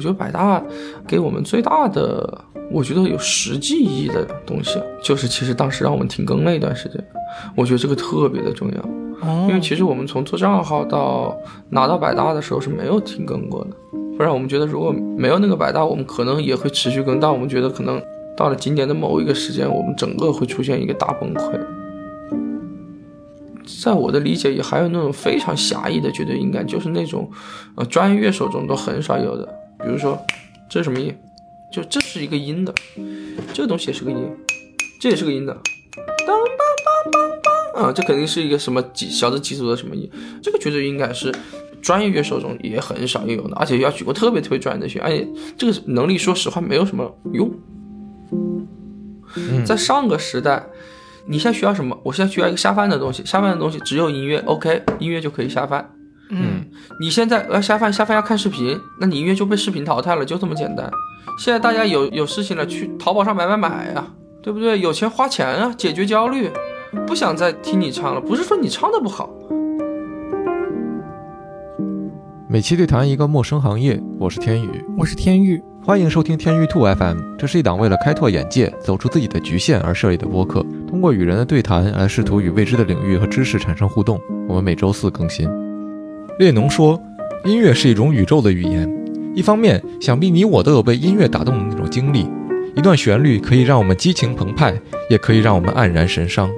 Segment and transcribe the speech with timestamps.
[0.00, 0.62] 我觉得百大
[1.06, 2.42] 给我们最大的，
[2.72, 7.04] 我觉得有实际意义的东西，就是其实当时让我们停更了一段时间，
[7.54, 8.80] 我觉得这个特别的重要。
[9.20, 11.36] 哦因为其实我们从做账号到
[11.68, 13.70] 拿到百大的时候是没有停更过的，
[14.16, 18.00] 不然我们觉得如果没有那个百大，我们可能也会持续更，但我们觉得可能
[18.34, 21.60] 到了今年的某一个时间，我们整个会出现一个大崩溃。
[23.84, 27.30] 在我的理解，也还有那种非常狭义的绝对音感，就是那种
[27.76, 29.48] 呃专业乐手中都很少有的，
[29.82, 30.20] 比如说
[30.68, 31.16] 这是什么音？
[31.72, 32.74] 就这是一个音的，
[33.54, 34.16] 这个东西也是个音，
[35.00, 35.56] 这也是个音的，
[36.26, 37.40] 当当当当
[37.74, 40.10] 当啊，这肯定是一个什么几小的几组的什么音，
[40.42, 41.32] 这个绝对应该是
[41.80, 45.24] 专业乐手中也很少有的，而且要举过特别特别专业的学，而且
[45.56, 47.48] 这个能力说实话没有什么用。
[49.64, 50.66] 在上个时代，
[51.28, 51.96] 你现在需要什么？
[52.02, 55.88] 我现在需要一个下饭的东西，下饭的东西只有音乐，OK，音乐就可以下饭。
[56.72, 60.90] 嗯，你现在要下饭，下饭要看视频，那你音乐就被视频淘汰了，就这么简单。
[61.38, 64.06] 现在大家有有事情了，去淘宝上买买买呀、
[64.42, 64.80] 对不对？
[64.80, 66.50] 有钱花钱啊，解决焦虑，
[67.06, 68.20] 不想再听你唱了。
[68.20, 69.30] 不是说你唱的不好，
[72.48, 77.18] 每期对谈一个陌生行业，我是天宇，我是天宇，欢迎收听天宇兔 FM。
[77.38, 84.20] 这是一档为了开拓眼界、走出自己的局限而设立的播客，通过与人的对谈来试图与未知的领域和知识产生互动。
[84.48, 85.48] 我们每周四更新。
[86.40, 86.98] 列侬说，
[87.44, 88.90] 音乐是一种宇宙的语言。
[89.36, 92.26] 一方面，想必你我都有被音乐打动的那种经历，
[92.74, 94.74] 一段旋律可以让我们激情澎湃，
[95.10, 96.50] 也可以让我们黯然神伤。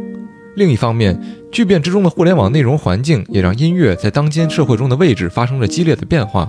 [0.54, 6.48] 另一方面，巨变之中的互联网内容环境也让音乐在当今社会中的位置发生了激烈的变化。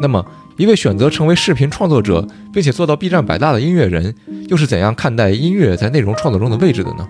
[0.00, 0.24] 那么，
[0.56, 4.14] 一位选择成为视频创作者，并且做到 B 站百大的音乐人，
[4.48, 7.06] 又是怎样看待音乐在内容创作中的位置的呢？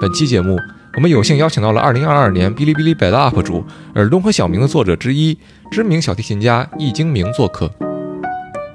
[0.00, 0.56] 本期节目，
[0.96, 5.38] 我们有幸邀请到了2022年哔哩哔哩百大 UP 主耳东和小明的作者之一，
[5.70, 7.70] 知名小提琴家易精明做客。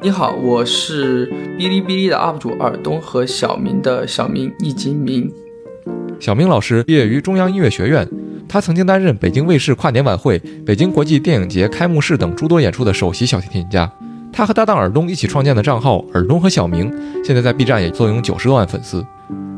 [0.02, 1.28] 你好，我是
[1.60, 5.30] 哔哩哔哩的 UP 主尔东和小明的小明易精明。
[6.18, 8.08] 小明老师毕业于中央音乐学院，
[8.48, 13.92] 他曾经担任北京卫视跨年晚会、北京国际电影节开幕式等诸多演出的首席小提琴家。
[14.32, 16.92] 他和搭档尔东一起创建的账号“尔东和小明”，
[17.26, 19.06] 现在在 B 站也坐拥九十多万粉丝。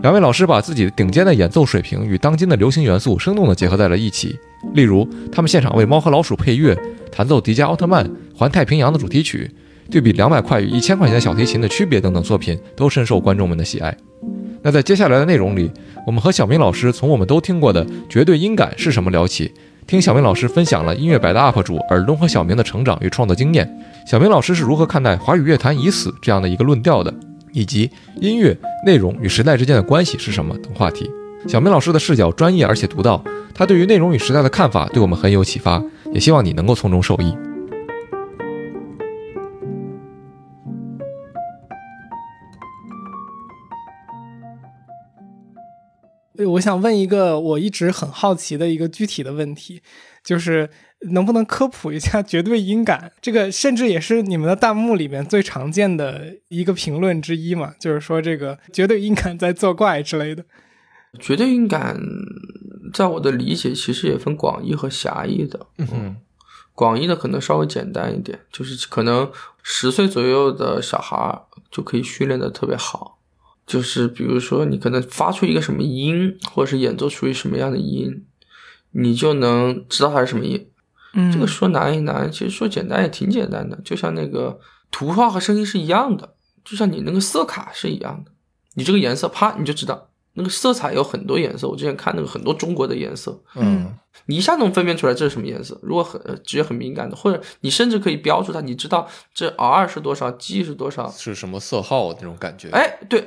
[0.03, 4.37] 两位老师把自己顶尖的演奏水平与当今的流行元素生动地结合在了一起。
[4.73, 6.77] 例如，他们现场为《猫和老鼠》配乐，
[7.11, 9.49] 弹奏迪迦奥特曼《环太平洋》的主题曲，
[9.89, 13.95] 对比两百块与一千块钱小提琴的区别等等作品，都深受观众们的喜爱。
[14.61, 15.71] 那在接下来的内容里，
[16.05, 19.51] 我们和小明老师从我们都听过的绝对音感是什么聊起，
[19.87, 23.67] 听小明老师分享了音乐百搭 UP 主耳东和小明的成长与创作经验。
[24.05, 27.13] 小明老师是如何看待华语乐坛已死这样的一个论调的，
[27.57, 27.89] 以及
[28.21, 31.09] 音乐内容与时代之间的关系是什么等话题。
[31.47, 33.23] 小明老师的视角专业而且独到，
[33.55, 37.35] 他对于内容与时代的看法对我们很有启发，也希望你能够从中受益。
[46.45, 49.81] 我想问一个我一直很好奇的一个具体的问题，
[50.23, 50.69] 就是
[51.11, 53.11] 能不能科普一下绝对音感？
[53.21, 60.43] 这个甚至也是你们的弹幕里面最常见的一个评论之一嘛，就是说这个绝对音感在作怪之类的。
[61.19, 61.99] 绝对音感，
[62.93, 65.67] 在我的理解其实也分广义和狭义的。
[65.77, 66.17] 嗯
[66.73, 69.31] 广义的可能稍微简单一点，就是可能
[69.63, 71.41] 十岁左右的小孩
[71.71, 73.17] 就可以训练的特别好。
[73.65, 78.23] 就是比如说，你可能发出一个什么音，或者是演奏出一什么样的音，
[78.91, 80.69] 你就能知道它是什么音。
[81.19, 84.59] 嗯，这个说难也难，其实说简单也挺简单的，就像那个
[84.91, 88.31] 图画和声音是一样的，就像你那个色卡是一样的，
[88.75, 91.67] 你这个颜色啪你就知道，那个色彩有很多颜色。
[91.67, 93.91] 我之前看那个很多中国的颜色，嗯
[94.27, 95.79] 你一下能分辨出来这是什么颜色。
[95.81, 101.09] 如果很呃直接很敏感的，或者你甚至可以标注它，你知道这 R 是多少，G 是多少。
[101.09, 102.69] 是什么色号那种感觉？
[102.71, 103.19] 哎，对，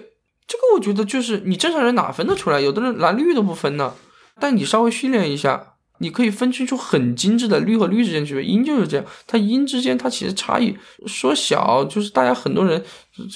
[0.46, 2.60] 这个我觉得就是你正常人哪分得出来？
[2.60, 3.94] 有的人蓝绿都不分呢。
[4.38, 8.42] 但你稍微训练一下，你可以分清楚很精致的绿和绿之间区别。
[8.42, 12.82] 音就是这样，它音之间它其实差异说小，就是大家很多人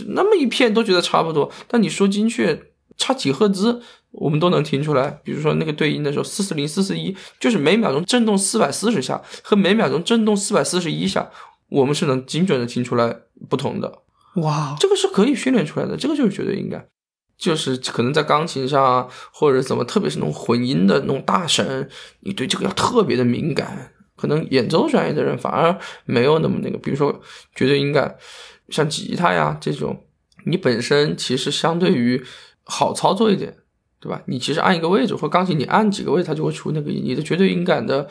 [0.08, 2.60] 那么一片都觉得差不多，但你说精确
[2.96, 3.82] 差几赫兹，
[4.12, 5.20] 我们都能听出来。
[5.22, 11.30] 比如说那个对音的时候，四四零、四四一，就是每秒钟震动四百四十下和每秒钟震动四百四十一下，
[11.68, 13.14] 我们是能精准的听出来
[13.48, 14.00] 不同的。
[14.36, 16.86] 哇，这个是可以训练出来的，这个就是绝对音感。
[17.44, 21.86] 就是可能在钢琴上啊，或者怎么，特别是那种混音的那种大神，
[22.20, 23.92] 你对这个要特别的敏感。
[24.16, 27.20] 可能演奏专业的人反而没有那么那个，比如说
[27.54, 28.16] 绝对音感，
[28.70, 30.04] 像吉他呀这种，
[30.46, 32.24] 你本身其实相对于
[32.62, 33.54] 好操作一点，
[34.00, 34.22] 对吧？
[34.26, 37.02] 你其实按一个位置，或钢琴你按几个位置，它就会出那个音。
[37.04, 38.08] 你的绝对音感的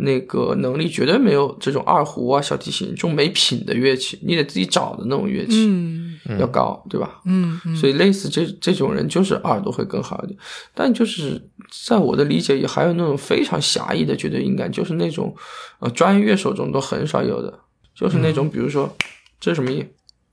[0.00, 5.98] 那个能力绝对没有这种二胡啊、小提琴这种没品的乐器，你得自己找的那种乐器、嗯
[6.38, 7.20] 要高，对吧？
[7.24, 10.38] 嗯嗯，所以类似这这种人，就是耳朵会更好一点。
[10.74, 11.40] 但就是
[11.86, 15.34] 在我的理解，也还有那种非常狭义的绝对音感，就是那种
[15.78, 17.58] 呃专业乐手中都很少有的，
[17.94, 18.94] 就是那种比如说
[19.40, 19.88] 这是什么音，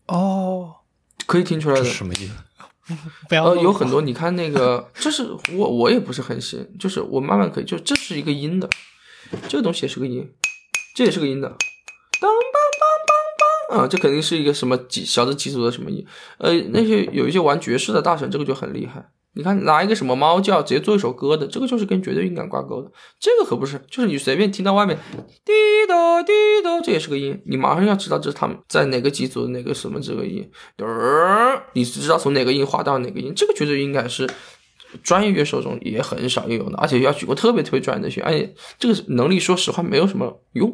[0.07, 0.73] 哦，
[1.25, 1.95] 可以听出来的这是。
[1.95, 2.33] 什么意思？
[2.89, 2.97] 呃，
[3.29, 8.69] 不要漏有很多，你看那个，这是我我也不是很行，就是我慢慢可以，就这是一个音的，
[9.47, 10.29] 这个东西也是个音，
[10.95, 11.47] 这也是个音的，
[12.19, 13.83] 当当当当当。
[13.83, 16.05] 啊，这肯定是一个什么几小的几组的什么音，
[16.37, 19.09] 呃，那些有一些玩爵士的大神，这个就很厉害。
[19.37, 22.89] 你看拿一个什么猫叫，直接做一首歌的，这个就是跟绝对音感挂钩的。
[23.19, 24.97] 这个可不是，就是你随便听到外面
[25.43, 25.51] 滴
[25.89, 26.31] 答滴
[26.63, 34.25] 答，这也是个音，你马上要知道这是他们在哪个几组哪个什么这个音，嘚儿，你知道从哪个音滑到哪个音，这个绝对音感是
[35.03, 40.69] 专业乐手中也很少有的，而且要举过特别特别专业的学，而且这个能力说实话没有什么用。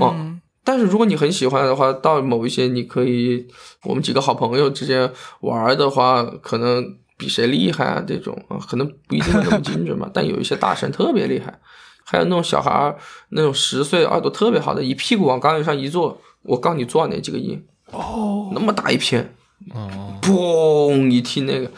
[0.00, 3.46] 哦嗯但是如果你很喜欢的话，到某一些你可以，
[3.82, 6.82] 我们几个好朋友之间玩的话，可能
[7.18, 10.08] 比谁厉害啊，这种啊，可能不一定会那么精准嘛。
[10.14, 11.60] 但有一些大神特别厉害，
[12.02, 12.96] 还有那种小孩儿，
[13.28, 17.62] 那种十岁耳朵特别好的，一屁股往钢琴上一坐，我告诉你坐哪几个音，
[17.92, 19.34] 哦，那么大一片，
[19.74, 21.70] 哦，嘣一听那个，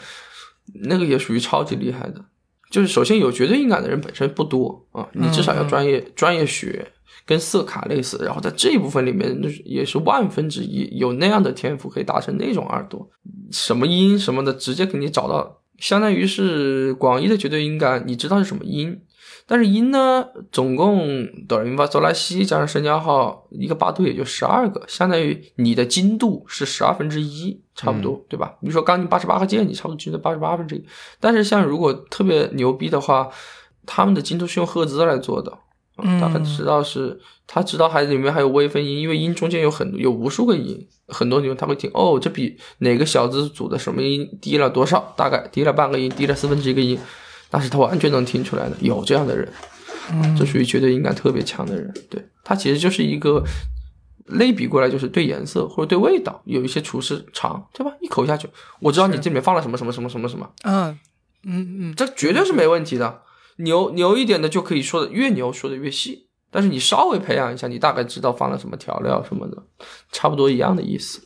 [0.83, 2.23] 那个也属于超级厉害的。
[2.69, 6.91] 就是首先有绝对音感的人本身不多啊，你至少要专业、专业学，
[7.25, 13.09] 跟色卡类似，然后在这一部分里面，就是也是万分之一有那样的天赋可以达成那种耳朵，
[13.51, 18.99] 什么音什么的直接给你找到，相当于是广义的绝对音感，你知道是什么音。
[19.49, 28.47] 但是音呢，总共哆来咪发嗦拉西加上升降号一个八度也就十二个，相当于你的精度是十二分之一，差不多，对吧？
[28.59, 30.83] 比如说钢琴八十八个键，你差不多精度八十八分之一。
[31.19, 33.29] 但是像如果特别牛逼的话，
[33.85, 35.55] 他们的精度是用赫兹来做的，
[35.99, 46.97] 嗯他很知道是他知道还里面还有微分音，因为音中间有很多有无数个音，很多地方他会听哦，这比哪个小字组的什么音低了多少，大概低了半个音，低了四分之一个音，
[47.51, 49.47] 但是他完全能听出来的，有这样的人，
[50.35, 53.43] 这属于绝对音感特别强的人，对他其实就是一个。
[54.27, 57.91] 类比过来就是对颜色或者对味道有一些厨师尝，对吧？
[58.01, 60.99] 一口下去，我知道你这里面放了什么什么什么什么什么，嗯，
[61.43, 63.21] 嗯嗯，这绝对是没问题的。
[63.57, 66.27] 牛牛一点的就可以说的越牛，说的越细。
[66.49, 69.63] 但是你稍微培养一下，你大概知道放了什么调料什么的，
[70.11, 71.21] 差不多一样的意思。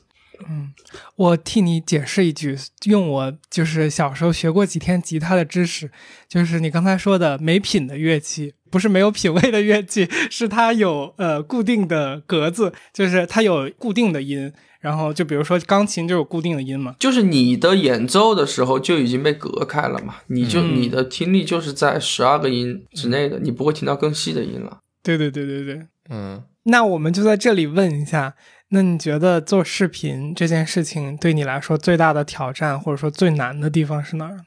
[0.50, 0.74] 嗯
[1.16, 5.92] 我替你解释一句，用我就是小时候学过几天吉他的知识，
[6.28, 14.52] 就是你刚才说的没品的乐器，不是没有品位的乐器， 是它有呃固定的格子，就是它有固定的音。
[14.80, 24.80] 然后就比如说钢琴就有固定的音嘛，就是你的演奏的时候就已经被隔开了嘛，你就、嗯你的听力就是在十二个音之内的，你不会听到更细的音了。
[25.04, 25.86] 对对对对对。
[26.10, 28.34] 嗯，那我们就在这里问一下，
[28.70, 34.44] 那你觉得做视频这件事情对你来说最大的挑战，或者说最难的地方是哪儿呢？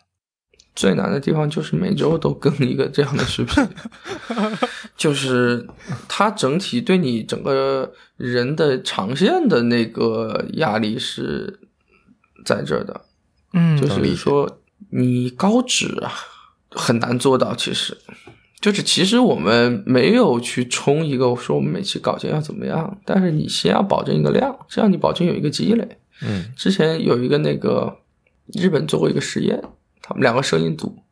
[0.74, 3.66] 最难的地方就是每周都更一个这样的视频，
[4.96, 5.66] 就是
[6.08, 11.60] 它整体对你整个人的长线的那个压力是
[12.44, 13.00] 在这儿的，
[13.52, 14.60] 嗯，就是说
[14.90, 16.12] 你高脂啊
[16.70, 17.96] 很难做到，其实。
[18.60, 25.86] 就是其实我们没有去冲一个说我们每期稿件要怎么样，但是你先要保证一个量，这样你保证有一个积累。
[26.22, 27.98] 嗯之前有一个那个
[28.54, 29.62] 日本做过一个实验，
[30.06, 31.02] 他们两个摄影组，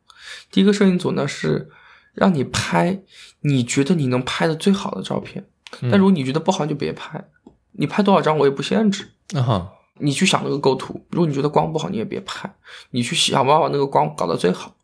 [0.51, 1.71] 第一个摄影组呢是
[2.13, 3.01] 让你拍
[3.41, 5.43] 你觉得你能拍的最好的照片，
[5.89, 7.25] 但如果你觉得不好你就别拍，
[7.71, 12.53] 你拍多少张我也不限制，啊哈，你去想那个构图，如果你觉得光不好你也别拍，
[12.91, 14.75] 你去想办法把那个光搞到最好，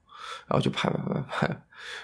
[0.47, 1.47] 然后就拍拍拍拍。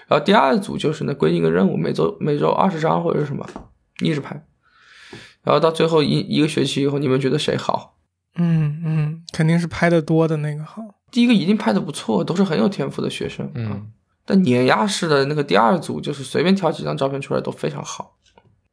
[0.06, 3.44] 然后第二组就是呢规定一个任务，每周每周二十张或者是什么，
[4.00, 4.46] 一直拍。
[5.42, 7.96] 然后到最后一一个学期以后，你们觉得谁好？
[8.36, 10.82] 嗯嗯，肯定是拍的多的那个好。
[11.16, 13.46] 第一个一定拍的不错，都是很有天赋的学生。
[13.46, 13.90] 啊嗯，
[14.26, 18.18] 但碾压式的那个第二组，就是随便挑几张照片出来都非常好，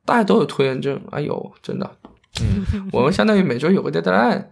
[0.04, 1.02] 大家都有拖延症。
[1.12, 1.90] 哎呦，真的，
[2.42, 4.48] 嗯，我们相当于每周有个 deadline，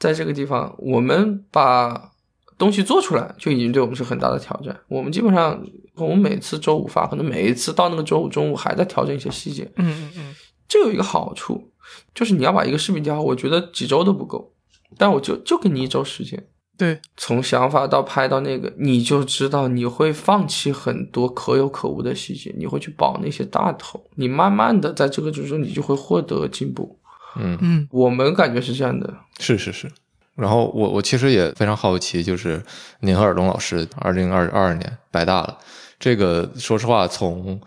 [0.00, 2.10] 在这个地方，我们把
[2.58, 4.76] 东西做出来，就已经对我们是很大的挑战。
[4.88, 9.70] 我们基本上，我们每次周五发，可能每一次到那个周五中午还在调整一些细节。
[9.76, 10.34] 嗯嗯嗯，
[10.66, 11.70] 这有一个好处，
[12.12, 14.52] 就是你要把一个视频调好，我觉得几周都不够，
[14.98, 16.44] 但我就就给你一周时间。
[16.78, 24.04] 对，从想法到拍到那个，你就知道你会放弃很多可有可无的细节，你会去保那些大头。
[24.16, 26.98] 你慢慢的在这个之中，你就会获得进步。
[27.36, 29.14] 嗯，嗯我们感觉是这样的。
[29.38, 29.90] 是是是。
[30.34, 32.62] 然后我我其实也非常好奇，就是
[33.00, 35.56] 您和尔东老师二零二二年百大了，
[35.98, 37.58] 这个说实话，从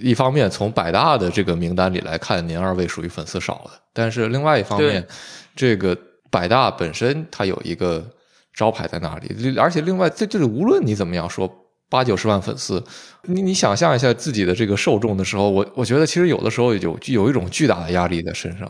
[0.00, 5.06] 一方面从百大的这个名单里来看，您二位属于粉丝少的，但是另外一方面，
[5.54, 5.96] 这个
[6.28, 8.04] 百大本身它有一个
[8.56, 11.48] 招牌在那里，而且另外在这里无论你怎么样说。
[11.88, 12.82] 八九十万粉丝，
[13.26, 18.68] 你你想象一下自己的这个受众的时候，我我觉得其实有的时候有有一种巨大的压力在身上。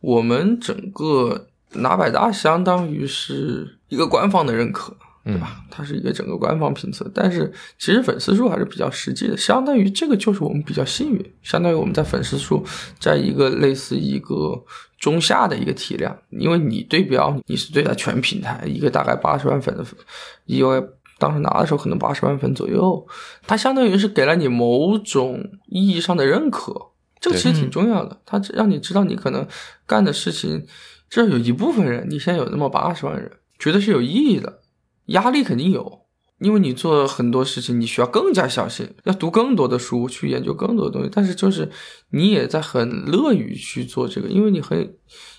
[0.00, 5.62] 我们整个拿百大相当于是一个官方的认可，对吧？
[5.70, 12.66] 它是一个整个官方评测，但是其实粉丝数还是比较实际的，相当于这个就是我们比较幸运，相当于我们在粉丝数
[12.98, 14.60] 在一个类似一个
[15.00, 19.98] 中下的一个体量，因为你对标你是对待全平台，一个大概八十万粉的粉，
[20.44, 20.80] 因为。
[21.18, 23.06] 当时拿的时候可能八十万粉左右，
[23.46, 26.72] 它相当于是给了你某种意义上的认可，
[27.20, 28.18] 这个其实挺重要的。
[28.24, 29.46] 它让你知道你可能
[29.86, 30.64] 干的事情，
[31.10, 34.60] 至少有一部分人，你现在有那么八十万人，觉得是有意义的。
[35.08, 36.06] 压力肯定有，
[36.40, 41.10] 因为你做很多事情，你需要更加小心，要读更多的书，去研究更多的东西。
[41.12, 41.70] 但是就是
[42.10, 44.94] 你也在很乐于去做这个，因为你很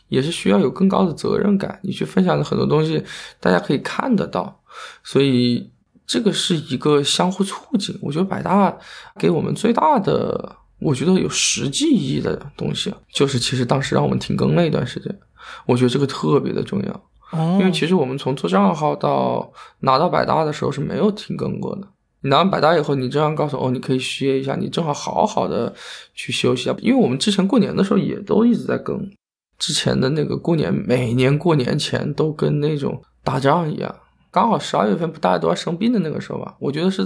[0.09, 3.03] 也是需要有更高的责任感，你去分享的很多东西，
[3.39, 4.61] 大家可以看得到。
[5.03, 5.71] 所以
[6.05, 8.77] 这个是一个相互促进，我觉得百大
[9.17, 15.19] 给我们最大的，我觉得有实际意义的东西，就是其实当时让我们停更那一段时间，
[15.65, 17.03] 我觉得这个特别的重要。
[17.33, 21.87] 因为其实我们从做账号到拿到百大的时候是没有停更过的。
[22.23, 25.73] 你拿完百大以后，你这样告诉我，哦，你可以歇一下，你正好好好的
[26.13, 26.75] 去休息啊。
[26.79, 29.09] 因为我们之前过年的时候也都一直在更，
[29.57, 33.95] 之前的那个过年，每年过年前都跟那种打仗一样。
[34.29, 37.01] 刚好十二月份不大家都要生病的那个时候吧，我觉得是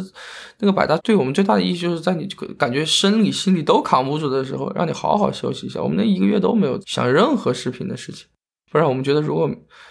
[0.60, 5.82] 那个百大对我们最大的意义，就是在你这个感觉生理心理都扛不住的时候，让你好好休息一下。
[5.82, 8.28] 我们那一个月都没有想任何视频的事情，
[8.70, 9.50] 不然我们觉得如果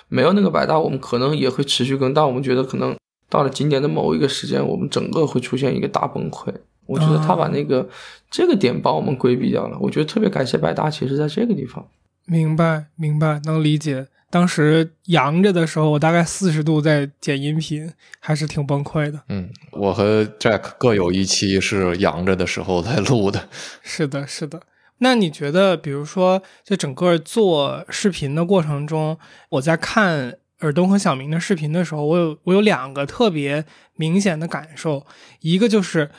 [0.08, 2.96] 没有那个百大，我们可能也会持续更，但我们觉得可能
[3.28, 6.52] 到了今年的某一个时间，我们整个会出现一个大崩溃。
[6.86, 7.88] 我觉得他把那个
[8.30, 11.86] 这个点帮我们规避掉了，我觉得特别感谢百大，其实在这个地方。
[12.26, 14.06] 明白，明白，能理解。
[14.30, 19.20] 当时阳着的时候，我大概四十度在剪音频，还是挺崩溃的。
[19.28, 23.48] 嗯，我和 Jack 各有一期是阳着的时候在录的。
[23.82, 24.60] 是的，是的。
[24.98, 29.18] 那你觉得，比如说，在整个做视频的过程中，
[29.50, 33.64] 我在看尔东和小明的视频的时候，我有我有两个特别
[33.96, 35.04] 明显的感受，
[35.40, 36.10] 一个就是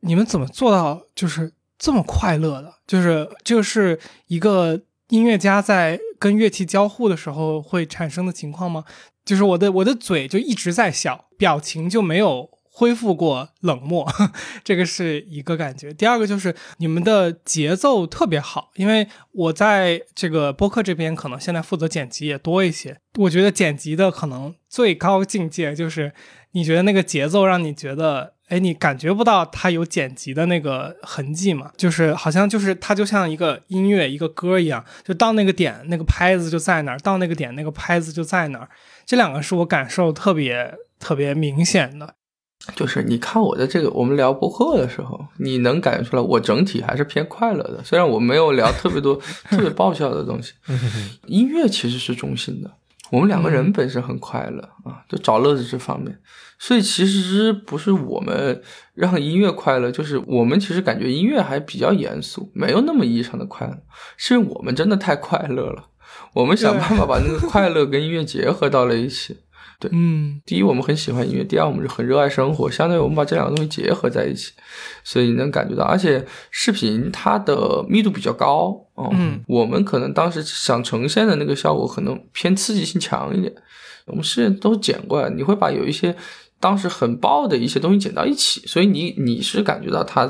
[0.00, 2.74] 你们怎么做到就是这么快乐的？
[2.86, 4.82] 就是这是一个。
[5.10, 8.84] 音乐家在跟乐器交互的时候会产生的情况吗？
[9.22, 14.04] 就是我的我的嘴就一直在笑，表情就没有恢复过冷漠，
[14.64, 15.94] 这个是一个感觉。
[15.94, 26.12] 第二个就是你们的节奏特别好，因为我在这个播客这边可能现在负责剪辑也多一些，我觉得剪辑的可能最高境界就是
[26.50, 28.34] 你觉得那个节奏让你觉得。
[28.48, 31.72] 哎，你感觉不到它有剪辑的那个痕迹嘛？
[31.78, 38.68] 就是好像就是它就像一个音乐一个歌一样，就到那个点那个拍子就在那儿，到那个点那个拍子就在那儿。
[39.06, 42.16] 这两个是我感受特别特别明显的。
[42.74, 49.14] 就是你看我的这个，我们聊播客的时候，你能感觉出来我整体还是偏快乐的，虽然我没有聊特别多
[49.50, 50.54] 特别爆笑的东西。
[51.26, 52.70] 音乐其实是中心的，
[53.10, 56.18] 我们两个人本身很快乐啊，就找乐子这方面。
[56.58, 58.62] 所以其实不是我们
[58.94, 63.76] 让音乐快乐，就是我们其实感觉音乐还比较严肃，没有那么意义上的快乐，
[64.16, 65.84] 是因为我们真的太快乐了，
[66.32, 69.36] 我们想办法把那个快乐跟音乐结合到了一起。
[69.78, 74.52] 对，嗯，第一我们很喜欢音乐，第二我们是很热爱生活，相当于我们把这两个东西结合在一起，
[75.02, 78.74] 所以你能感觉到，而且视频它的密度比较高，
[79.12, 83.52] 嗯，我们可能当时想呈现的那个效果可能偏刺激性强一点，
[84.06, 86.14] 我们是都剪过来，你会把有一些。
[86.60, 90.26] 当时很爆的一些东西剪到一起，所以你你是感觉到它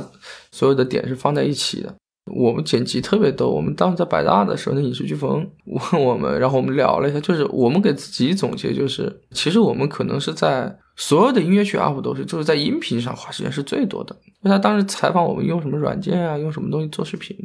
[0.50, 1.94] 所有的点是放在一起的。
[2.32, 5.46] 我们剪辑特别逗，我们当时在百大的时候，那影视飓风
[5.92, 14.16] 问我们，然后我们聊了一下，就是我们给自己总结，就是其实我们可能是在所有的音乐剧 UP 都是，就是在音频上花时间是最多的。
[14.42, 17.36] 因为他当时采访我们用什么软件啊，用什么东西做视频，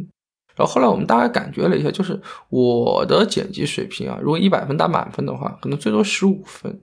[0.56, 2.20] 然后后来我们大概感觉了一下，就是
[2.50, 6.80] 我的剪辑水平啊，如果一百分打满分的话，可能最多十五分。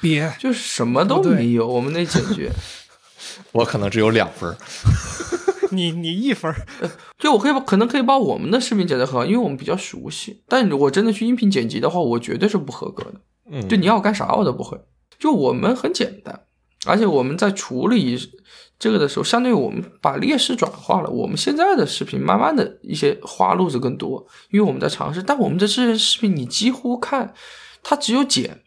[0.00, 1.66] 别，就是什么都没有。
[1.66, 2.50] 我们那解决，
[3.52, 4.56] 我可能只有两分
[5.76, 6.52] 你你一分
[7.18, 10.42] 就我可以把可能可以把我们的视频剪得很好，因为我们比较熟悉。
[10.48, 13.20] 但如果真的去音频剪辑的话，我绝对是不合格的。
[13.50, 14.78] 嗯，就你要我干啥我都不会。
[15.18, 16.40] 就我们很简单，
[16.86, 18.18] 而且我们在处理
[18.78, 21.10] 这个的时候，相对于我们把劣势转化了。
[21.10, 25.22] 我们现在的视频慢慢的一些花路子更多，因为我们在尝试。
[25.22, 27.34] 但我们的这些视频，你几乎看
[27.82, 28.62] 它只有剪。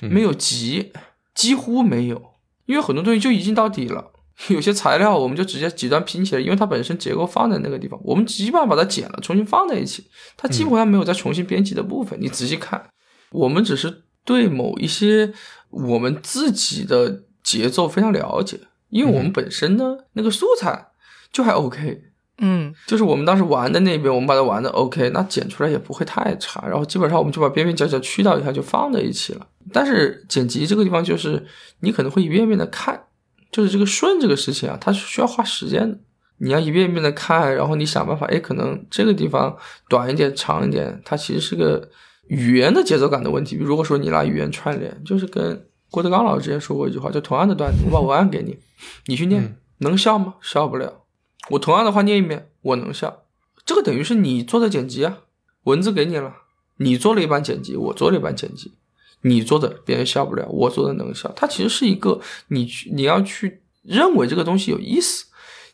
[0.00, 0.92] 没有急，
[1.36, 2.20] 几乎没有，
[2.66, 4.10] 因为很多东西就已经到底了，
[4.48, 12.16] 有些材料我们就直接几段拼起来，因为它本身结构放在那个地方，我们基本上把它剪了，重新放在一起，它基本上没有再重新编辑的部分。
[12.20, 12.90] 你仔细看，
[13.32, 15.32] 我们只是对某一些
[15.70, 20.86] 我们自己的节奏非常了解，因为我们本身呢那个素材
[21.32, 22.02] 就还 OK，
[22.38, 26.64] 嗯就是我们当时玩的那边，我们把它玩的 OK，那剪出来也不会太差。
[26.68, 29.46] 然后基本上我们就把边边角角去掉一下，就放在一起了。
[29.72, 31.44] 但是剪辑这个地方，就是
[31.80, 32.98] 你可能会一遍遍的看，
[33.50, 35.98] 就是这个顺这个事情啊，它是需要花时间的。
[36.40, 39.56] 你要一遍一遍的看，然后你想办法，哎，可能这个地方
[39.88, 41.88] 短一点、长一点，它其实是个
[42.28, 43.56] 语言的节奏感的问题。
[43.56, 48.56] 如果说你拿语言串联，就是跟郭德纲老师之前说过一句话，就同样的段子，我把文案给你，
[49.06, 50.34] 你去念，嗯能笑吗？
[50.40, 51.04] 笑不了。
[51.50, 53.24] 我同样的话念一遍，我能笑。
[53.64, 55.18] 这个等于是你做的剪辑啊，
[55.64, 56.34] 文字给你了，
[56.76, 58.74] 你做了一版剪辑，我做了一版剪辑，
[59.22, 61.32] 你做的别人笑不了，我做的能笑。
[61.34, 65.26] 它其实是一个你去你要去认为这个东西有意思，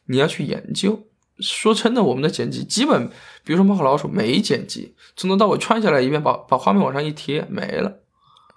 [0.07, 1.07] 你要去研究。
[1.41, 3.09] 说真的，我们的剪辑基本，
[3.45, 7.99] 比如说《猫和老鼠》没剪辑，从头到尾串下来一遍，把把画面往上一贴没了，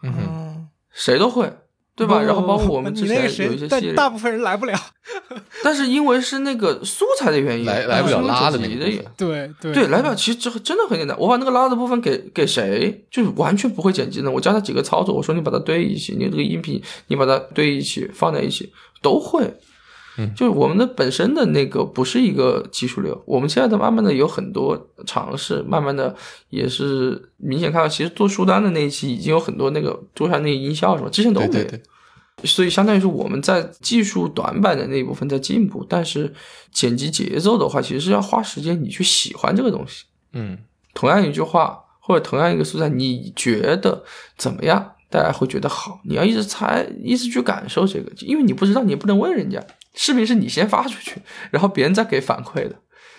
[0.04, 1.52] 嗯谁都会，
[1.98, 2.22] 对吧？
[2.22, 4.80] 然后包括我们之前有一些系列，但大部分人来不了。
[5.64, 11.18] 但是因为是那个素材的原因，来来不了拉的那个部分对对对，来不了，其实这真的很简单。
[11.20, 19.52] 我把那个拉的部分给给谁，就是完全不会剪辑的，我教他几个操作，我说你把它堆一起，你这个音频你把它堆一起，放在一起都会。
[20.18, 26.16] 嗯就是我们的本身的那个不是一个技术流，我们现在的慢慢的有很多尝试，慢慢的
[26.50, 31.52] 也是明显看到，其实做书单的那一期已经有很多那个做上那个音效什么，之前都没有。
[31.52, 31.80] 对对
[32.38, 36.34] 对，所以相当于是我们在技术短板的那一部分在进步，但是
[36.72, 40.06] 剪辑节奏的话，其实是要花时间你去喜欢这个东西。
[40.34, 40.58] 嗯
[40.94, 44.04] 同样一句话或者同样一个素材，你觉得
[44.36, 44.94] 怎么样？
[45.10, 49.66] 大家会觉得好，你要一直猜，一直去感受这个，因为你不知道，你也不能问人家。
[49.98, 51.18] 视频是你先发出去，
[51.52, 52.76] 然后别人再给反馈的，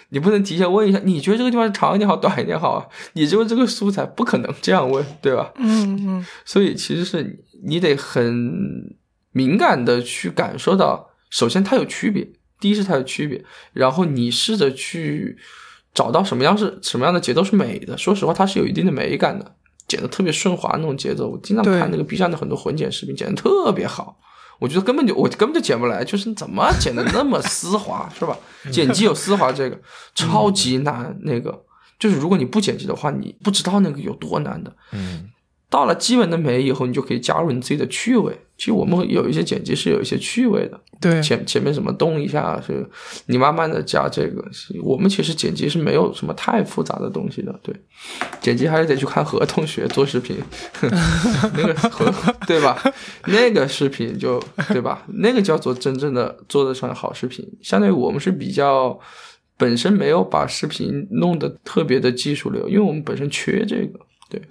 [0.09, 2.87] 你不能提前问一下，你觉得这个地方长一点好，短一点好啊？
[3.13, 5.53] 你就这个素材不可能这样问，对吧？
[5.57, 8.97] 嗯嗯所以其实是你你得很
[9.33, 12.27] 敏感的去感受到，首先它有区别，
[12.61, 15.37] 第一是它有区别，然后你试着去
[15.93, 17.99] 找到什么样是什么样的节奏是美的。
[17.99, 19.57] 说实话，它是有一定的美感的，
[19.89, 21.29] 剪得特别顺滑那种节奏。
[21.29, 24.19] 我经常看那个 B 站的很多混剪视频，剪得特别好。
[24.59, 28.37] 我觉得根本就我根本就剪不来，就是怎么剪的那么丝滑，是吧？
[28.71, 29.79] 剪辑有丝滑这个
[30.15, 31.65] 超级难，那个
[31.99, 34.75] 就是如果你不剪辑的话，你不知道那个有多难的。
[34.93, 35.31] 嗯
[35.71, 38.37] 到了基本的美以后，你就可以加入你自己的趣味。
[38.57, 42.85] 其实我们有一些剪辑是有一些趣味的，对，前前面什么动一下，是
[43.27, 44.45] 你慢慢的加这个。
[44.51, 47.73] 是我们其实剪辑是没有什么太复杂的东西的，对，
[48.41, 50.37] 剪辑还是得去看何同学做视频，
[51.55, 52.13] 那个何
[52.49, 52.83] 对吧？
[53.27, 55.05] 那个视频就对吧？
[55.19, 57.47] 那个叫做真正的做得上好视频。
[57.63, 58.99] 相当于我们是比较
[59.57, 64.01] 本身没有把视频弄得特别的技术流，因为我们本身缺这个。
[64.29, 64.43] 对，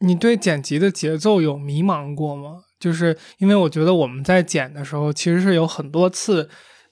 [0.00, 2.64] 你对剪辑的节奏有迷茫过吗？
[2.78, 6.48] 就是因为我觉得我们在剪的时候，其实是有很多次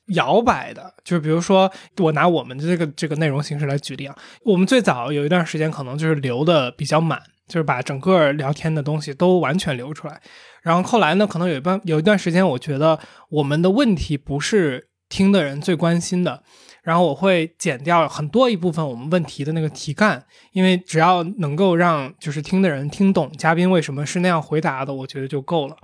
[0.07, 0.95] 摇摆的。
[1.05, 10.23] 就是比如说，我拿我们这个这个内容形式来举例啊，我们最早有一段时间可能就是留的比较满，就是把整个聊天的东西都完全留出来。
[10.63, 16.43] 然后后来呢，可能有一段有一段时间，我觉得我们的问题不是听的人最关心的。
[16.85, 25.77] 然后我会剪掉很多一部分我们问题的那个题干，因为只要能够让就是听的人听懂嘉宾为什么是那样回答的，我觉得就够了。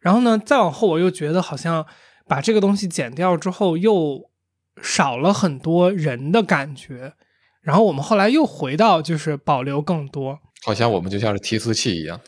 [0.00, 1.84] 然后呢，再往后我又觉得好像
[2.26, 4.30] 把这个东西剪掉之后，又
[4.82, 7.12] 少了很多人的感觉。
[7.60, 12.18] 然后我们后来又回到就是保留更多好像我们就像是提词器一样。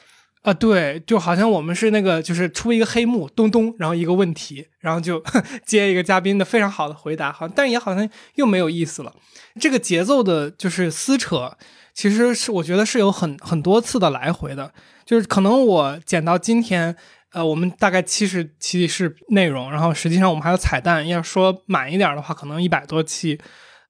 [0.43, 5.23] 啊，对，就好像我们是那个就是出一个黑幕，咚咚，然后一个问题，然后就
[5.65, 9.15] 接一个嘉宾的非常好的回答，好，但也好像又没有意思了。
[9.61, 11.57] 这个节奏的就是撕扯，
[11.95, 14.73] 其实是我觉得是有很很多次的来回的，
[15.05, 16.97] 就是可能我剪到今天，
[17.33, 23.39] 呃，我们大概七十期是内容，然后实际上我们还有彩蛋，要说满一点的话，可能一百多期。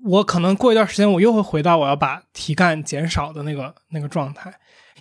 [0.05, 4.53] 我可能过一段时间，我又会回到我要把题干减少的那个那个状态。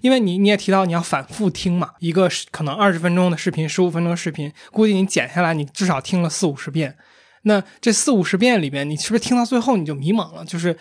[0.02, 6.98] 因为你你也提到你要反复听嘛，一个可能二十分钟的视频、十五分钟的视频，估计你剪下来你至少听了四五十遍。
[7.44, 10.46] 那这四五十遍里边，你是不是听到最后你就迷茫了？
[10.46, 10.78] 就是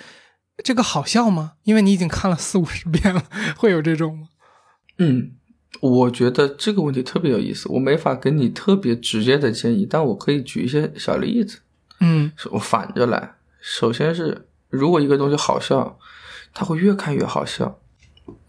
[0.63, 1.53] 这个好笑吗？
[1.63, 3.25] 因为你已经看了四五十 遍了，
[3.57, 4.29] 会有这种吗？
[4.99, 5.33] 嗯，
[5.81, 11.61] 我觉得这个问题特别有意思，我没法给你特别直接的建议，但我可以举一些小例子。
[12.01, 15.99] 嗯我反着来，首先是如果一个东西好笑，
[16.53, 17.80] 它会越看越好笑。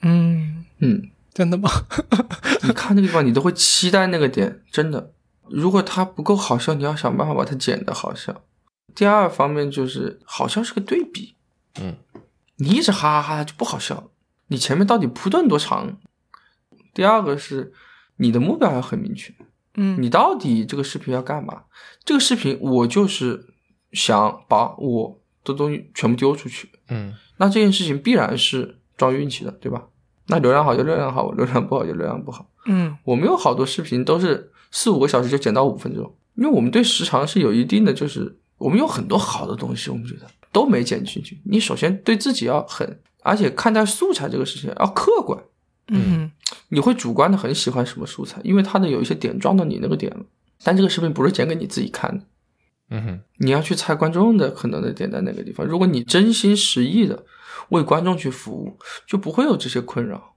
[0.02, 1.70] 嗯，嗯，真的吗？
[2.64, 5.14] 你看那个地方，你都会期待那个点，真的。
[5.50, 8.44] 如果它不够好笑，你要想办法把它剪的好笑。
[8.96, 11.36] 第二方面就是好笑是个对比，
[11.80, 11.96] 嗯，
[12.58, 14.12] 你一直哈哈哈就不好笑，
[14.48, 15.98] 你前面到底铺垫多长？
[16.94, 17.72] 第二个是
[18.18, 19.34] 你的目标要很明确，
[19.76, 21.64] 嗯你到底这个视频要干嘛？
[22.04, 23.46] 这个视频我就是
[23.94, 29.88] 想把我的东西全部丢出去，嗯那这件事情必然是撞运气的，对吧？
[30.28, 32.48] 那流量好就流量好，流量不好就流量不好。
[32.68, 41.42] 嗯我们有好多视频都是四五个小时就剪到五分钟，因为我们对时长是有一定的，就是我们有很多好的东西，我们觉得都没剪进去。
[41.46, 45.38] 你首先对自己要狠，而且看待素材这个事情要客观。
[45.88, 46.32] 嗯
[46.70, 50.24] 你会主观的很喜欢什么素材，因为它的有一些点撞到你那个点了。
[50.64, 52.24] 但这个视频不是剪给你自己看的，
[52.92, 55.66] 嗯哼，你要去猜观众的可能的点在哪个地方。
[55.66, 57.26] 如果你真心实意的
[57.70, 60.36] 为观众去服务，就不会有这些困扰。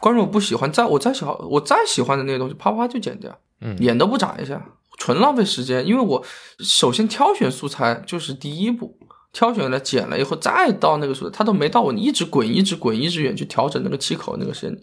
[0.00, 4.64] 观众不喜欢，再我再喜欢我再喜欢的那些东西，啪啪就剪掉，嗯眼都不眨一下，
[4.98, 5.84] 纯浪费时间。
[5.86, 6.24] 因为我
[6.60, 8.96] 首先挑选素材就是第一步，
[9.32, 14.78] 挑选了剪了以后再到那个素材，它都没到我，你一直滚，一直滚，一直远去调整那个气口那个声。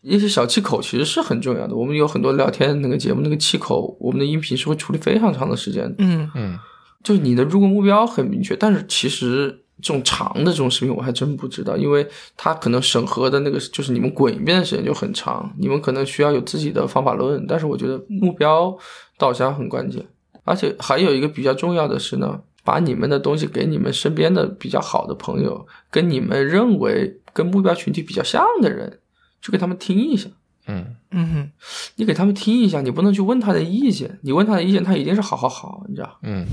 [0.00, 1.76] 一些小气口其实是很重要的。
[1.76, 5.94] 我们有很多聊天那个节目，那个气口，我们的音频是会处理非常长的时间的。
[6.00, 6.58] 嗯嗯
[7.04, 18.74] 就是你的入构目标很明确，但是其实这种长的这种视频我还真不知道，因为它可能审核的那个就是你们滚一遍的时间就很长，你们可能需要有自己的方法论，但是我觉得目标
[19.18, 20.02] 导向很关键，
[20.44, 29.00] 而且还有一个比较重要的是呢，把你们的东西给你们身边的比较好的朋友，跟你们认为跟目标群体比较像的人，
[29.40, 30.30] 去给他们听一下。
[30.68, 31.50] 嗯嗯
[31.96, 36.18] 你给他们听一下，你不能去问他的意见，你问他的意见，他一定是好好好，你知道。
[36.22, 36.46] 嗯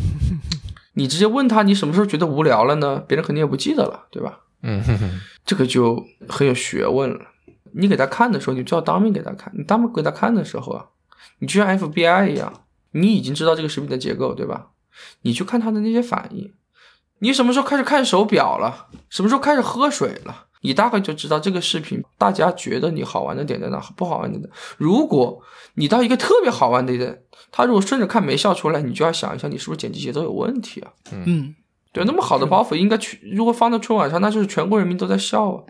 [0.94, 3.04] 你直接问他你什么时候觉得无聊了呢？
[3.08, 4.40] 别人肯定也不记得了，对吧？
[4.62, 7.20] 嗯哼哼这个就很有学问了。
[7.74, 9.54] 你给他看的时候，你就要当面给他看。
[9.56, 10.86] 你当面给他看的时候啊，
[11.40, 14.70] 你就像 FBI 一样，你已经知道这个食品的结构，对吧？
[15.22, 16.54] 你去看他的那些反应。
[17.20, 18.88] 你什么时候开始看手表了？
[19.10, 20.48] 什么时候开始喝水了？
[20.62, 24.50] 你大概就知道这个视频大家觉得你好玩的点在哪，不好玩的点。
[24.78, 25.42] 如果
[25.76, 30.92] 你到一个特别好玩的点，他如果顺着看没笑出来，你就要想一下，你是不是剪辑节奏有问题啊？
[31.12, 31.56] 嗯
[31.92, 35.64] 对，那么好的包袱应该去，如果放到春晚上，那就是全国人民都在笑啊。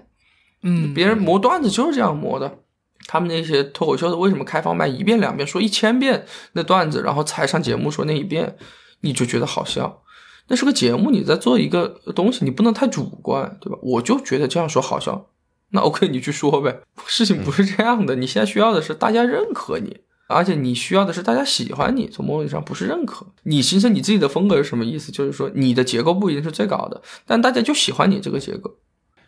[0.63, 2.59] 嗯别人磨段子就是这样磨的。
[3.07, 8.57] 他们那些脱口秀的为什么开放麦一遍两遍说一千遍那段子，然后才上节目说那一遍，
[9.01, 10.01] 你就觉得好笑？
[10.49, 13.77] 那是个节目，你在做一个东西，你不能太主观，对吧？
[13.81, 15.27] 我就觉得这样说好笑，
[15.69, 16.81] 那 OK，你去说呗。
[17.05, 22.07] 事情不是这样的，你现在需要的是大家认可你，而且你需要的是大家喜欢你。
[22.07, 25.11] 从某种意义上不是认可，你形成你自己的风格是什么意思？
[25.11, 28.75] 就是说你的结构不一定是最高的，但大家就喜欢你这个结构。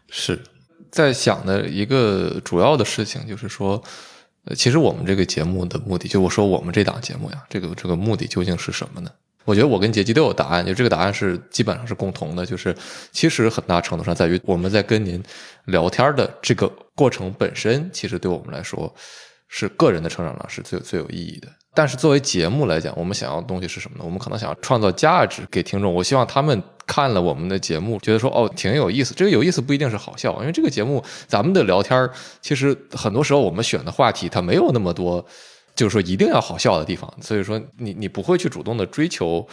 [0.10, 0.42] 是
[0.90, 3.82] 在想的一个主要的事情，就是说，
[4.46, 9.12] 呃，其实我们这个节目的目的，就我说我们这档节目呀，这个这个目的究竟是什么呢？
[9.46, 12.76] 我觉得我跟杰基都有答案，就这个答案是基本上是共同的，就是
[13.12, 15.22] 其实很大程度上在于我们在跟您
[15.66, 18.94] 聊天的这个过程本身，其实对我们来说
[19.48, 21.48] 是个人的成长上是最最有意义的。
[21.74, 24.04] 但是作为节目来讲，我们想要的东西是什么呢？
[24.04, 25.94] 我们可能想要创造价值给听众。
[25.94, 29.14] 我希望他们看了我们的节目，觉得说哦挺有意思。
[29.14, 32.10] 这个有意思不一定是好笑，因为这个节目咱们的聊天
[32.42, 35.26] 其实很多时候我们选的话题它没有那么多，
[35.76, 37.12] 就是说一定要好笑的地方。
[37.22, 39.48] 所以说你你不会去主动的追求。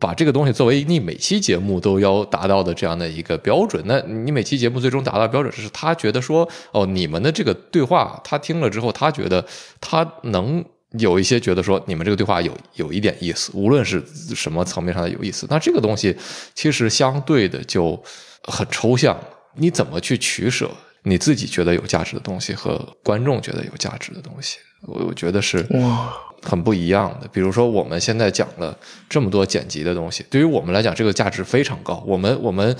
[0.00, 9.44] 把这个东西作为你每期节目都要达到的这样的一个标准，那你每期节目最终达到标准是他觉得说，哦，你们的这个对话，他听了之后，他觉得
[9.82, 14.02] 他能有一些觉得说，你们这个对话有有一点意思，无论是
[14.34, 16.16] 什么层面上的有意思，那这个东西
[16.54, 18.02] 其实相对的就
[18.44, 19.14] 很抽象，
[19.56, 20.70] 你怎么去取舍
[21.04, 24.58] 你自己觉得有价值的东西和观众觉得有价值的东西？
[24.86, 26.12] 我我觉得是哇，
[26.42, 27.28] 很不一样的。
[27.28, 28.76] 比如说，我们现在讲了
[29.08, 32.02] 这么多剪辑的东西，对于我们来讲，这个价值非常高。
[32.06, 32.74] 我们我们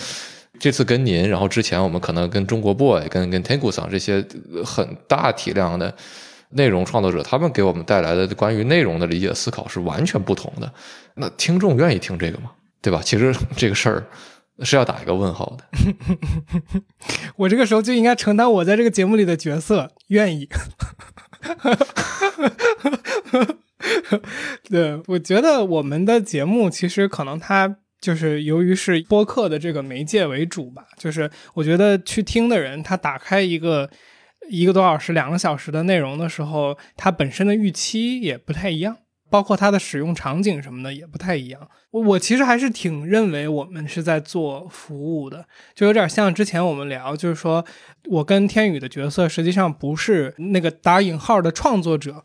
[0.58, 5.94] 这次跟您，然后之前我们可能跟中国 boy、跟跟 Tango 桑这些呃很大体量的
[6.50, 10.72] 内容创作者，他们给我们带来的关于内容的理解思考是完全不同的。
[11.14, 12.50] 那听众愿意听这个吗？
[12.80, 13.00] 对吧？
[13.02, 14.06] 其实这个事儿
[14.60, 15.64] 是要打一个问号的。
[17.36, 20.48] 我这个时候就应该承担我在这个节目里的角色，愿意。
[24.70, 33.90] 对，我觉得我们的节目其实可能它就是由于是播客的这个媒介为主吧，就是我觉得去听的人，他打开一个
[34.48, 38.96] 一个多小时、两个小时的内容的时候，他本身的预期也不太一样。
[39.34, 41.60] 包括它的使用场景什么的也不太一样。
[41.90, 45.44] 我我其实还是挺认为我们是在做服务的，
[45.74, 47.64] 就有点像之前我们聊，就是说
[48.04, 52.22] 我跟天宇的角色实际上不是那个打引号的创作者，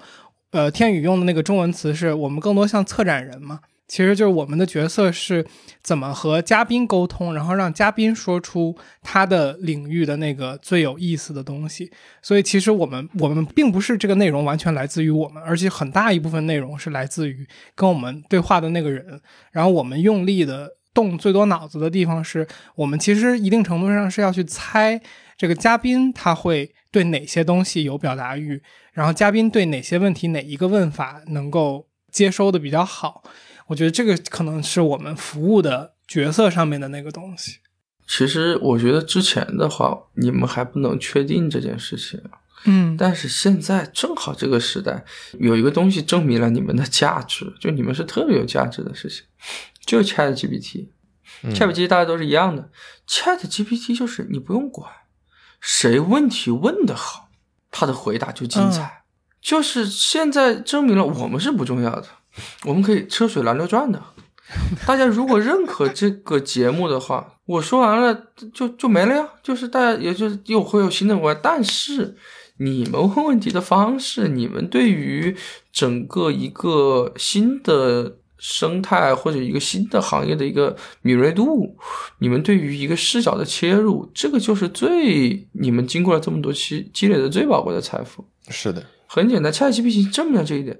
[0.52, 5.45] 呃，天宇用的那个中文词是我们更多像策展人嘛，其实就是我们的角色是
[5.82, 11.91] 怎么和嘉宾沟通，然后让嘉宾说出他的领域的那个最有意思的东西。
[12.21, 19.19] 所以其实我们我们并不是这个内容完全来自于我们，而且很大一部分内容是来自于跟我们对话的那个人。
[19.52, 25.02] 然后我们用力的动最多脑子的地方是我们其实一定程度上是要去猜
[25.36, 28.62] 这个嘉宾他会对哪些东西有表达欲。
[28.93, 33.23] 然后嘉宾对哪些问题哪一个问法能够接收的比较好？
[33.69, 37.58] 我觉得这个可能是我们服务的角色上面的那个东西。
[38.08, 42.21] 其实我觉得之前的话，你们还不能确定这件事情。
[42.65, 45.05] 嗯，但是现在正好这个时代
[45.39, 49.23] 有一个东西证明了你们的价值，就你们是特别有价值的事情，
[49.86, 50.89] 就是 Chat GPT。
[51.53, 52.69] Chat GPT 大家都是一样的
[53.08, 54.91] ，Chat GPT 就是你不用管
[55.62, 57.29] 谁问题问得好。
[57.71, 59.03] 他的回答就精彩，
[59.39, 62.08] 就是现在证明了我们是不重要的，
[62.65, 64.02] 我们可以车水马龙转的。
[64.86, 69.28] 大家如果认可这个节目的话，我说完了就就没了呀。
[69.43, 72.15] 就是大家也就又会有新的问，但是
[72.58, 75.36] 你们问问题的方式，你们对于
[75.71, 78.17] 整个一个新的。
[78.41, 81.75] 生态或者一个新的行业的一个敏锐度，
[82.19, 88.23] 你们对于一个视角的切入，这个就是最你们经过了这么多期积累的最宝贵的财富。
[88.47, 90.80] 是的，很简单，ChatGPT 证明了这一点。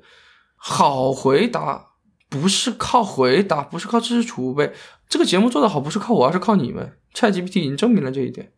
[0.62, 1.88] 好回答
[2.30, 4.72] 不是靠回答，不是靠知识储备，
[5.08, 6.94] 这个节目做得好不是靠我，而是靠你们。
[7.16, 8.52] ChatGPT 已经证明了这一点。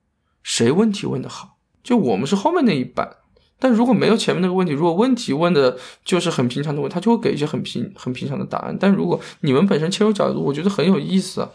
[0.44, 3.18] 谁问题问得好，就我们是后面那一半。
[3.60, 8.76] 但如果没有前面那个问题，如果问题问的就是很平常的问，他就会给一些很平很平常的答案。
[8.80, 11.48] 但如果你们本身切入角度，我觉得很有意思，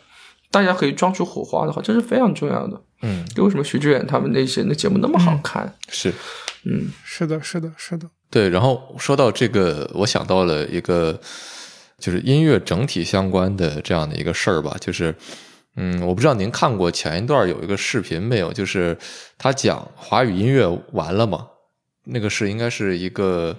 [0.52, 2.80] 大家可以撞出火花的话，这是非常重要的。
[3.02, 5.76] 嗯，为什么徐志远他们那些那节目那么好看？
[5.88, 6.14] 是，
[6.64, 8.08] 嗯，是的，是的，是的。
[8.36, 11.18] 对，然后说到这个，我想到了一个，
[11.98, 15.14] 就是音乐整体相关的这样的一个事儿吧，就是，
[15.76, 18.52] 嗯，我不知道您看过前一段有一个视频没有？
[18.52, 18.98] 就是
[19.38, 21.46] 他讲华语音乐完了吗？
[22.04, 23.56] 那个是应该是一个，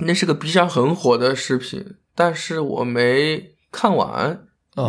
[0.00, 4.40] 那是个 B 站很火的视频，但是我没看完。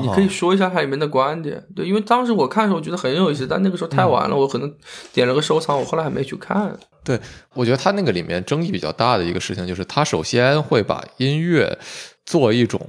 [0.01, 4.73] 你可以说一下它里面的观点，对，因为当时我看的时候觉得很有意思，但那个时候太晚了，我可能
[5.11, 6.77] 点了个收藏，我后来还没去看。
[7.03, 7.19] 对，
[7.53, 11.77] 我觉得他那个里面争议比较大的一个事情就是，他首先会把音乐
[12.25, 12.79] 做一种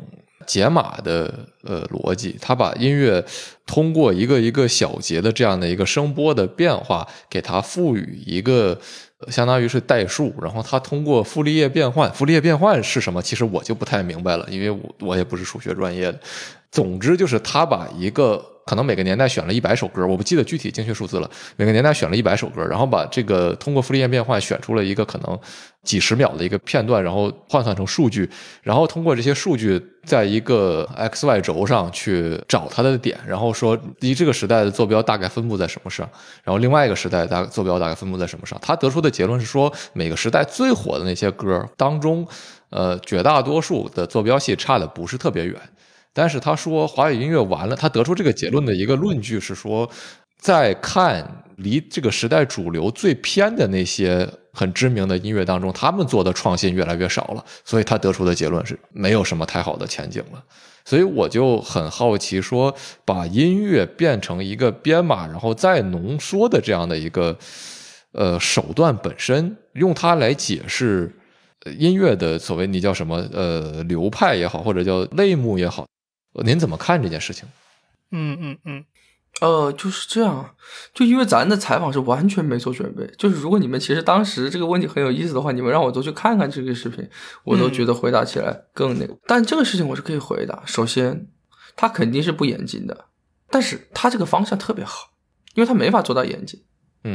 [0.46, 3.24] 解码的呃逻辑，他把音乐
[3.66, 8.78] 通过一个一个小节的这样的一个声波的变化，给它赋予一个。
[9.28, 13.22] 相当于是代数，然后它通过傅立叶变换，傅立叶变换是什么？
[13.22, 16.18] 其实我就不太明白了，因为我我也不是数学专业的。
[16.72, 18.44] 总之就是他把一个。
[18.64, 21.28] 可能每个年代选了一百首歌，我不记得具体精确数字了。
[21.56, 25.36] 每个年代选了一百首歌，然后把这个通过傅立叶变换选出了一个可能
[25.82, 28.30] 几十秒的一个片段，然后换算成数据，
[28.62, 36.08] 然后通过这些数据，在一个 x y 轴上去找它的点，然后说离这个时代的坐标大概分布在什么上，
[36.44, 38.56] 然后另外一个时代大坐标大概分布在什么上。
[38.62, 42.24] 他得出的结论是说，每个时代最火的那些歌当中，
[42.70, 45.56] 呃，绝大多数的坐标系差的不是特别远。
[46.14, 49.88] 但是他说华语音乐完了，他得出这个结论的一个论据是说，
[50.38, 60.42] 在看离这个时代主流最偏的那些很知名的音乐当中，他们做的创新越来越少了，所以他得出的结论是没有什么太好的前景了。
[60.84, 67.38] 所以我就很好奇，说把音乐变成一个编码，然后再浓缩的这样的一个
[68.10, 71.14] 呃手段本身，用它来解释
[71.78, 75.86] 音乐的所谓你叫什么呃流派也好，或者叫类目也好。
[76.44, 77.48] 您怎么看这件事情？
[78.10, 78.84] 嗯嗯嗯，
[79.40, 80.54] 呃，就是这样，
[80.94, 87.08] 就因为咱的采访是完全没做准备，就是如果你们其实当时这个问题很有意思的话，你们让我都去看看这个视频，
[87.44, 89.16] 我都觉得回答起来更那个。
[89.26, 90.62] 但这个事情我是可以回答。
[90.66, 91.28] 首先，
[91.76, 93.06] 他肯定是不严谨的，
[93.50, 95.10] 但是他这个方向特别好，
[95.54, 96.62] 因为他没法做到严谨。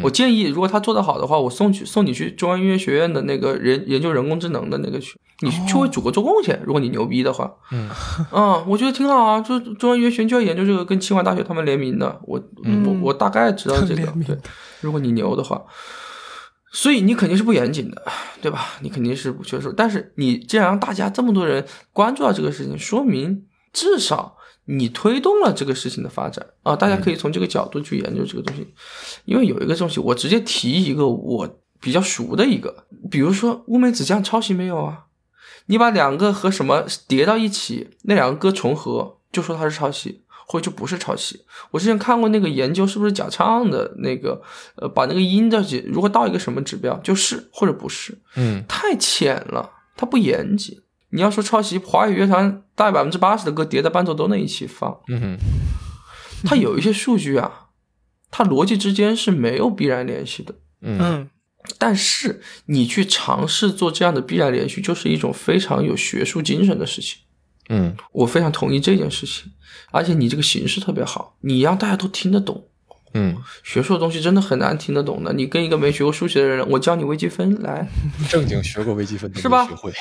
[0.04, 6.62] 我建议，如果他做得好的话，我送去送你去中央音乐学院的那个人研究人工智能的那个去，你去为祖国做贡献。
[6.66, 7.90] 如果你牛逼的话，嗯，
[8.32, 9.42] 啊，我觉得挺好啊。
[9.42, 12.20] 就中央音乐学院就要研究这个，跟清华大学他们联名的。
[12.24, 12.42] 我
[12.86, 14.06] 我我大概知道这个。
[14.26, 14.38] 对，
[14.82, 15.64] 如果你牛的话，
[16.72, 18.04] 所以你肯定是不严谨的，
[18.42, 18.74] 对吧？
[18.82, 19.72] 你肯定是不学术。
[19.72, 24.36] 但是你既然让大家这么多人关注到这个事情，说明至少。
[24.70, 28.68] 你推动了这个事情的发展啊，大家可以从这个角度去研究这个东西，
[29.24, 31.48] 因为有一个东西，我直接提一个我
[31.80, 35.06] 比较熟的一个，比如说乌梅子酱抄袭没有啊？
[35.68, 41.42] 你把两个和什么叠到一起，那两个歌重合，就说它是抄袭，或者就不是抄袭。
[41.72, 44.42] 我之前看过那个研究，是不是假唱的那个，
[44.76, 49.72] 呃，把那个音的如果到一个什么指标，就是或者不是，嗯，太浅了。
[49.96, 50.80] 它不严谨。
[51.10, 55.00] 你要说抄袭，华语乐坛大概百分之八十的歌叠在伴奏都能一起放。
[55.08, 55.38] 嗯哼，
[56.46, 57.70] 它有一些数据啊，
[58.30, 60.54] 它逻辑之间是没有必然联系的。
[60.82, 61.30] 嗯嗯
[61.78, 67.20] 但是你去尝试做这样的必然连续，就是一种非常有学术精神的事情。
[67.70, 69.52] 嗯我非常同意这件事情，
[69.92, 72.66] 而且你这个形式特别好，你让大家都听得懂。
[73.14, 75.34] 嗯，学术的东西真的很难听得懂的。
[75.34, 77.88] 你跟一个没学过数学的人，我教你微积分来，
[78.30, 79.92] 正经学过微积分的是吧学会。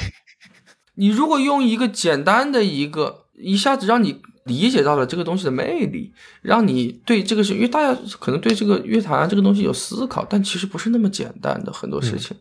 [0.95, 12.37] 你如果用一个简单的一个，一下子让你理解到了这个东西的魅力，让你对这个是因为大家可能对这个乐坛这个东西有思考，但其实不是那么简单的很多事情，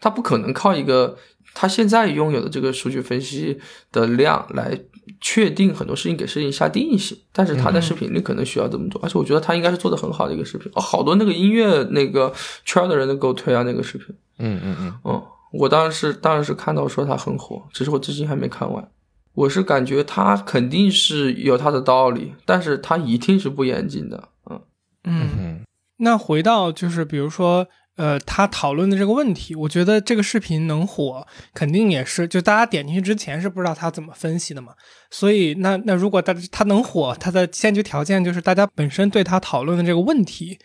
[0.00, 1.16] 它不可能靠一个
[1.54, 3.58] 他现在拥有的这个数据分析
[3.90, 4.78] 的量来
[5.20, 12.32] 确定很多事情给事情下定性，但是他在视频里可能需要这么做，而且我觉得他应该是做的很好的一个视频，哦，好多那个音乐那个
[12.64, 14.94] 圈的人都给我推啊那个视频，嗯嗯嗯。
[15.04, 18.88] 嗯，我当时当然是看到说他很火，只是我至今还没看完。
[19.34, 24.28] 我是感觉他肯定是有他的道理，但是他一定是不严谨的。
[24.50, 24.62] 嗯，
[25.04, 25.30] 嗯。
[25.38, 25.60] 嗯
[26.02, 27.66] 那回到就是比如说，
[27.96, 34.72] 呃，他讨论的这个问题，我觉得这个视频能火，肯定也是就大家点进去之前是不知道他怎么分析的嘛。
[35.10, 40.58] 所以那那如果他他能火，他的先决条件就是大家本身对他讨论的这个问题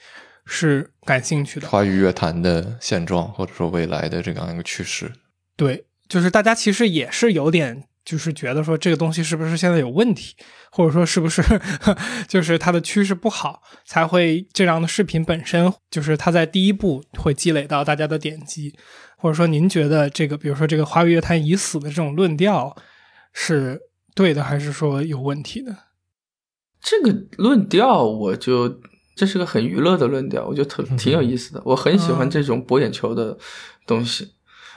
[0.45, 1.67] 是感兴趣的。
[1.67, 5.11] 华语乐坛的现状或者说未来的这样一个趋势。
[5.57, 10.35] 对，就是大家其实也是有点，就是觉得说这个东西是不是现在有问题，
[10.71, 11.41] 或者说是不是
[12.29, 18.73] 就是它的趋势不好，才会这样的视频本身就是它在第一步会积累到大家的点击，
[19.17, 22.77] 或者说您觉得这个，比如说这个华语乐坛已死的这种论调
[23.33, 23.81] 是
[24.13, 25.75] 对的，还是说有问题的？
[26.79, 28.79] 这个论调我就
[29.15, 31.61] 这是个很娱乐的论调，我觉得特挺有意思的。
[31.65, 33.35] 我很喜欢这种博眼球的
[33.87, 34.35] 东西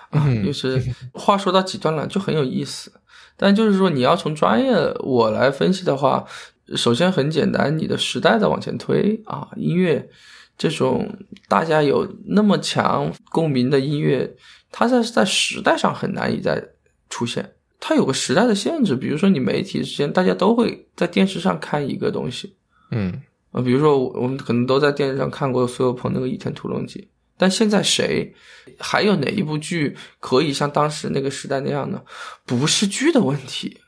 [0.08, 2.90] 啊，嗯就是 话说到极端了就很有意思。
[3.38, 6.26] 但就是说你要从专业我来分析的话，
[6.74, 10.10] 首先很简单，你的时代在往前推啊，音乐
[10.58, 11.08] 这种
[11.48, 14.36] 大家有那么强共鸣的音乐，
[14.70, 16.62] 它在在时代上很难以再
[17.08, 17.54] 出现。
[17.80, 22.56] 它有个时代的限制，比如说你媒体之间，大家都会在电视上看一个东西，
[22.90, 23.22] 嗯
[23.52, 27.00] 啊，比如说我我们可能都在电视上看过苏有朋那个《倚天屠龙记》，
[27.38, 28.34] 但现在谁
[28.78, 32.02] 还有哪一部剧可以像当时那个时代那样呢？
[32.44, 33.78] 不是剧的问题，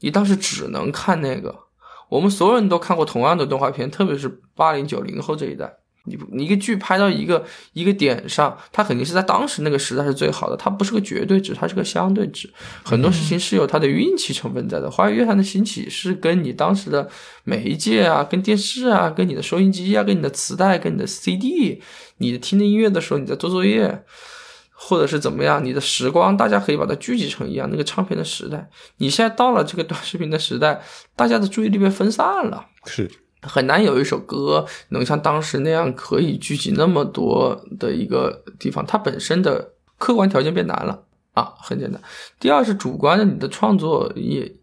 [0.00, 1.58] 你当时只能看那个。
[2.10, 5.72] 我们所有人都看过同样的动画片，特别是八零九零后这一代。
[6.04, 12.50] 你你一个剧拍到一个一个点上，它肯定是在当时那个时代是最好的，它不是个绝对值，它是个相对值。
[12.82, 14.90] 很多事情是有它的运气成分在的。
[14.90, 17.08] 华语乐坛的兴起是跟你当时的
[17.44, 21.82] 媒介啊、跟电视啊、跟你的收音机啊、跟你的磁带、跟你的 CD，
[22.20, 24.04] 你听着音乐的时候你在做作业，
[24.72, 28.70] 或者是怎么样，你的时光大家可以把它聚集成一样那个唱片的时代。
[28.98, 30.80] 你现在到了这个短视频的时代，
[31.16, 32.66] 大家的注意力被分散了。
[32.84, 33.10] 是
[33.42, 41.02] 很难有一首歌能像当时那样可以聚集那么多的一个地方，它本身的客观条件变难了
[41.32, 42.00] 啊，很简单。
[42.38, 44.54] 第二是主观的，你的创作也，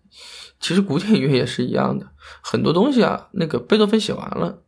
[0.60, 2.06] 其实古典音乐也是一样的，
[2.42, 4.60] 很多东西啊，那个贝多芬写完了，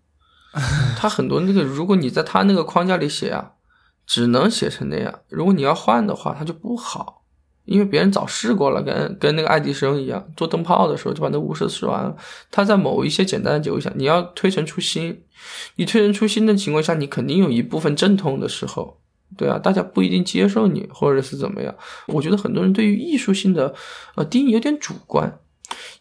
[0.97, 3.51] 他很多那个，如果你在他那个框架里写啊，
[4.05, 7.17] 只能写成那样，如果你要换的话，他就不好。
[7.65, 12.17] 因为别人早试过了，跟跟那个爱迪生一样，做灯泡的时候就把那钨丝试完了。
[12.49, 15.21] 他在某一些简单的结构下，你要推陈出新，
[15.75, 18.99] 你推陈出新的情况下，你肯定有一部分阵痛的时候，
[19.37, 21.75] 对啊，大家不一定接受你，或者是怎么样。
[22.07, 23.75] 我觉得很多人对于艺术性的
[24.15, 25.39] 呃定义有点主观，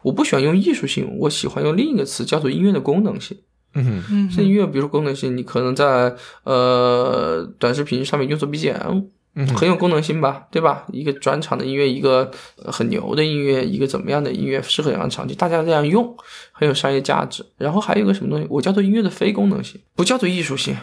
[0.05, 3.39] 我不喜欢用艺术性，我喜欢用另一个词叫做音乐的功能性。
[3.79, 6.15] 嗯这音乐，比如说功能性，你可能在
[6.45, 10.85] 呃短视频上面用作 BGM，嗯很有功能性吧，对吧？
[10.93, 16.17] 一个转场的音乐，一个呃很牛的音乐，一个怎么样的音乐适合怎样的场景，大家这样用，
[16.53, 17.45] 很有商业价值。
[17.57, 20.77] 然后还有一个什么东西，我叫做音乐的非功能性，不叫做艺术性，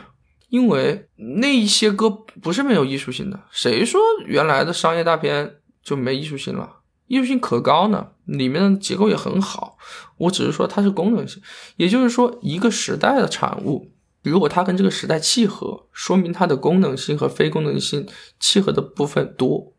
[0.49, 1.07] 因为
[1.39, 3.39] 那一些歌不是没有艺术性的。
[3.51, 6.74] 谁说原来的商业大片就没艺术性了？
[7.07, 9.77] 艺术性可高呢，里面的结构也很好。
[10.17, 11.41] 我只是说它是功能性，
[11.77, 13.91] 也就是说一个时代的产物。
[14.23, 18.07] 如果它跟这个时代契合，说明它的功能性和非功能性
[18.39, 19.73] 契合的部分多。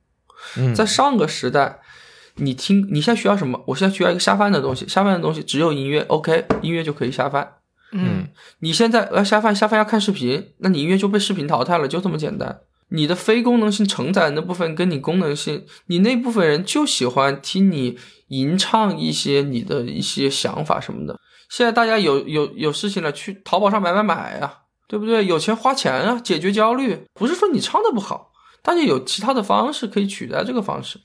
[0.56, 1.80] 嗯在上个时代，
[2.36, 3.60] 你听你现在需要什么？
[3.66, 7.54] 我现在需要一个下饭的东西，下饭的东西只有音乐，OK，音乐就可以下饭。
[7.90, 8.28] 嗯
[8.60, 12.60] 你现在要下饭，下饭要看视频，那你音乐就被视频淘汰了，就这么简单。
[12.90, 21.18] 你的非功能性承载的那部分跟你功能性，你那部分人就喜欢听你吟唱一些你的一些想法什么的。
[21.48, 25.24] 现在大家有有有事情了，去淘宝上买买买呀、对不对？
[25.26, 27.04] 有钱花钱啊，解决焦虑。
[27.14, 28.32] 不是说你唱的不好，
[28.62, 30.98] 大家有其他的方式可以取代这个方式。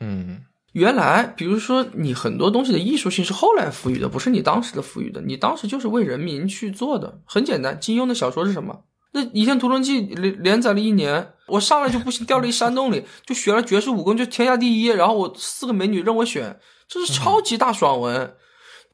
[0.00, 0.40] 嗯
[0.72, 5.22] 原来，比如说你很多东西的艺术性是后来赋予的，不是你当时的赋予的。
[5.22, 7.80] 你当时就是为人民去做的，很简单。
[7.80, 8.82] 金庸的小说是什么？
[9.16, 14.88] 那《倚天屠龙记》连连载了一年，我上来就不行，掉了一山洞里，就学了绝世武功，就天下第一。
[14.88, 18.36] 然后我四个美女任我选，这是超级大爽文。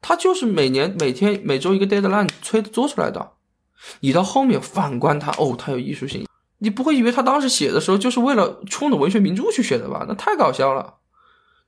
[0.01, 3.33] 他就是每年每天每周一个 deadline 催做出来的。
[3.99, 6.25] 你到后面反观他，哦，他有艺术性，
[6.59, 10.05] 你不会以为他当时写的时候就是为了冲着文学名著去写的吧？
[10.07, 10.95] 那太搞笑了。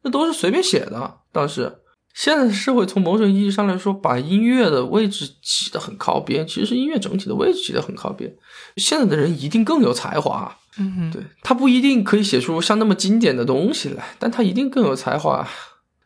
[0.01, 1.17] 那都是随便写的。
[1.33, 1.79] 当时，
[2.15, 6.47] 现在的社会从某种意义上来说，把音乐的位置挤得很靠边。
[6.47, 8.33] 其实是音乐整体的位置挤得很靠边。
[8.77, 15.45] 现在的人一定更有才华，嗯对他不一定可以写出像那么经典的东西来，但他一定更有才华。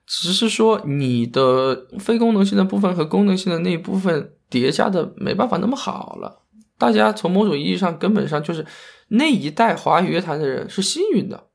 [0.08, 6.42] 只是说你的非功能性的部分和功能性的那一部分叠加的没办法那么好了。
[6.80, 8.66] 大家从某种意义上根本上就是
[9.10, 11.46] 那一代华语乐坛的人是幸运的，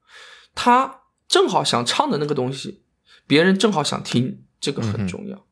[0.55, 1.01] 他。
[1.27, 2.83] 正好想唱的那个东西，
[3.27, 5.45] 别人正好想听，这个很重要。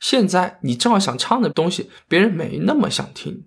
[0.00, 3.44] 现在你正好想唱的东西，别人没那么想听，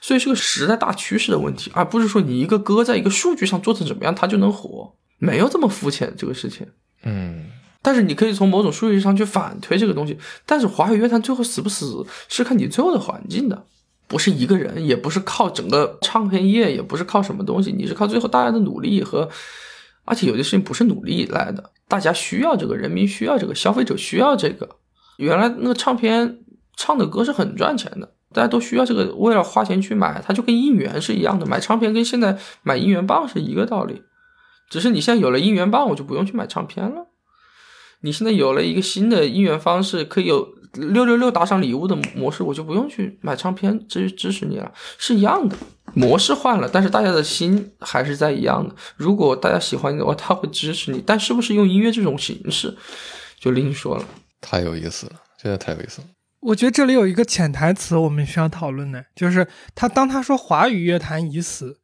[0.00, 6.66] 所以是个时代大趋势的问题，而不是说你一个歌在一个数据上做成怎么样，它就能火，没有这么肤浅这个事情。
[7.04, 7.46] 嗯，
[7.80, 10.18] 但是你可以从某种数据上去反推这个东西。
[10.44, 13.64] 但是华语乐坛最后死不死，是看你最后的环境的，
[14.06, 19.28] 不是一个人，也不是靠整个唱片业，也不是靠什么东西，你是靠最后大家的努力和。
[20.04, 24.66] 而且有些事情不是努力来的，大家需要这个，人民需要这个，消费者需要这个。
[25.18, 26.38] 原来那个唱片
[26.74, 31.44] 唱的歌是很赚钱的，大家都需要这个，为了花钱去买，它就跟应援是一样的。
[31.44, 34.00] 买唱片跟现在买应援棒是一个道理，
[34.70, 37.08] 只是你现在有了应援棒，我就不用去买唱片了。
[38.00, 45.56] 你现在有了一个新的应援方式，可以有六六六打赏礼物的模式，我就不用去买唱片支支持你了，是一样的。
[45.94, 48.74] 模式换了，但是大家的心还是在一样的。
[48.96, 51.02] 如果大家喜欢你的话，他会支持你。
[51.06, 52.74] 但是不是用音乐这种形式，
[53.38, 54.04] 就另说了。
[54.40, 56.06] 太有意思了，真的太有意思了。
[56.40, 61.78] 我觉得这里有一个潜台词，我们需要讨论的，就是他当他说华语乐坛已死，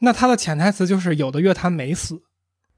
[0.00, 2.22] 那他的潜台词就是有的乐坛没死。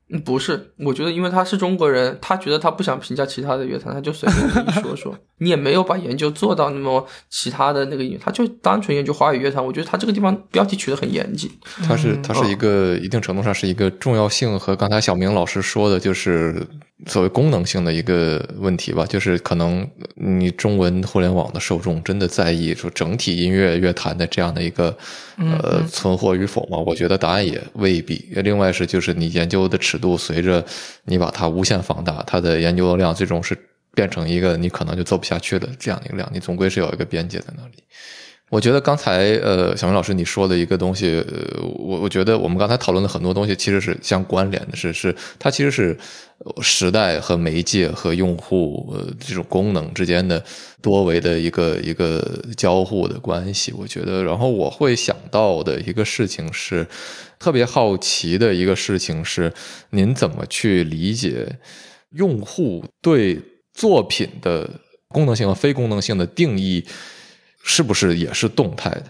[0.09, 5.13] 嗯，不是，我觉得因为他是中国人，他觉得他不想评价其他的乐坛，他就随便说说。
[5.39, 9.65] 你也没有把研究做到那么其他的那个他就单纯研究华语乐坛。
[9.65, 11.51] 我觉得他这个地方标题取得很严谨。
[11.85, 16.65] 他是他是一个一定程度上是一个重要性和刚才小明老师说的，就是
[17.07, 19.05] 所谓功能性的一个问题吧。
[19.07, 24.97] 就是可能你中文互联网的受众真的在意说整体音乐乐坛的这样的一个
[25.37, 26.79] 呃存活与否吗？
[26.79, 28.27] 我觉得答案也未必。
[28.37, 30.65] 另外是就是你研究的尺度随着
[31.05, 33.57] 你把它无限放大，它的研究的量最终是。
[33.97, 37.83] 变成一个你可能就做不下去的这样的一个量，你总归是有一个边界在那里。
[38.49, 45.99] 我觉得刚才呃，小明老师你说的一个东西，呃，我我觉得我们刚才讨论的很多东西其实是相关联的，是是它其实是
[46.63, 50.41] 时代和媒介和用户呃这种功能之间的
[50.81, 52.25] 多维的一个一个
[52.57, 53.73] 交互的关系。
[53.77, 56.87] 我觉得，然后我会想到的一个事情是
[57.41, 59.53] 特别好奇的一个事情是，
[59.91, 61.59] 您怎么去理解
[62.11, 63.43] 用户对
[63.75, 64.71] 作品的
[65.09, 66.85] 功能性和非功能性的定义，
[67.69, 69.05] 是不是也是动态的？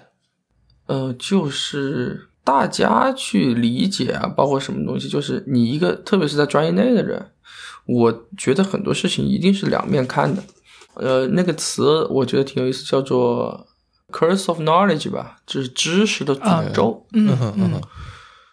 [0.86, 7.32] 呃，就是大家去理解啊，包括什么东西，就是你一个，特别是在专业内的人，
[7.84, 10.42] 我觉得很多事情一定是两面看的。
[10.94, 13.66] 呃，那个词我觉得挺有意思，叫做
[14.10, 17.06] “curse of knowledge” 吧，就是知识的诅咒。
[17.12, 17.28] 嗯
[17.58, 17.80] 嗯，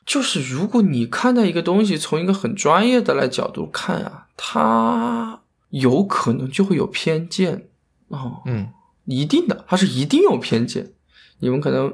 [0.06, 5.40] 就是如果你看待一个东西，从一个很专业的来角度看啊，它。
[5.74, 7.68] 有可能就会有偏见，
[8.10, 8.70] 哦，嗯，
[9.06, 10.94] 一定的，它是一定有偏见。
[11.40, 11.94] 你们可能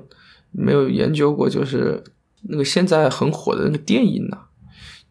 [0.51, 2.03] 没有研究过，就是
[2.43, 4.37] 那个现在很火的那个电音呐，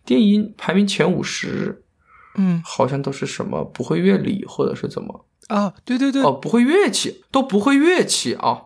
[0.05, 1.83] 电音排名前五十，
[2.37, 5.75] 嗯，好像都是什么不会乐理或者是怎么啊？
[5.85, 8.63] 对对对，哦，不会乐器都不会乐器啊，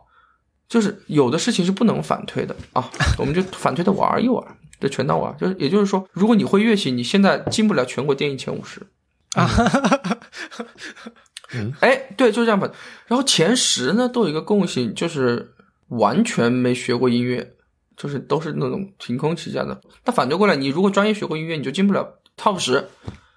[0.69, 4.45] 就是有的事情是不能反推的啊， 我们就反推的玩一玩，
[4.79, 5.35] 这全当玩。
[5.39, 8.87] 就是也就是说，如果你会乐器，你现在进不了全国电音前五十。
[9.35, 9.49] 啊，
[11.81, 12.71] 哎，对，就这样吧。
[13.07, 15.55] 然后前十呢，都有一个共性，就是
[15.89, 17.53] 完全没学过音乐，
[17.97, 19.81] 就是都是那种凭空起家的。
[20.05, 22.89] 那反对过来，你如果专业学过音乐，你就进不了 top 十。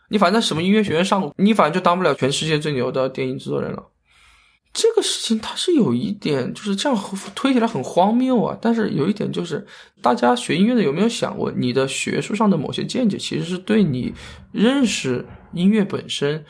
[0.10, 3.84] 你反正什么音乐学院上过，你反正就当不了全世界最牛的电影制作人了。
[4.72, 7.02] 这个事情它是有一点，就是这样
[7.34, 8.58] 推起来很荒谬啊。
[8.62, 9.66] 但是有一点就是，
[10.02, 14.14] 大家学音乐的有没有想过，你的学术上的某些见解，其实是对你
[14.52, 16.46] 认识音乐本身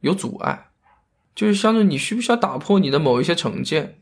[0.00, 0.69] 有阻碍，
[1.34, 3.98] 就是相对你需不需要打破你的某一些成见。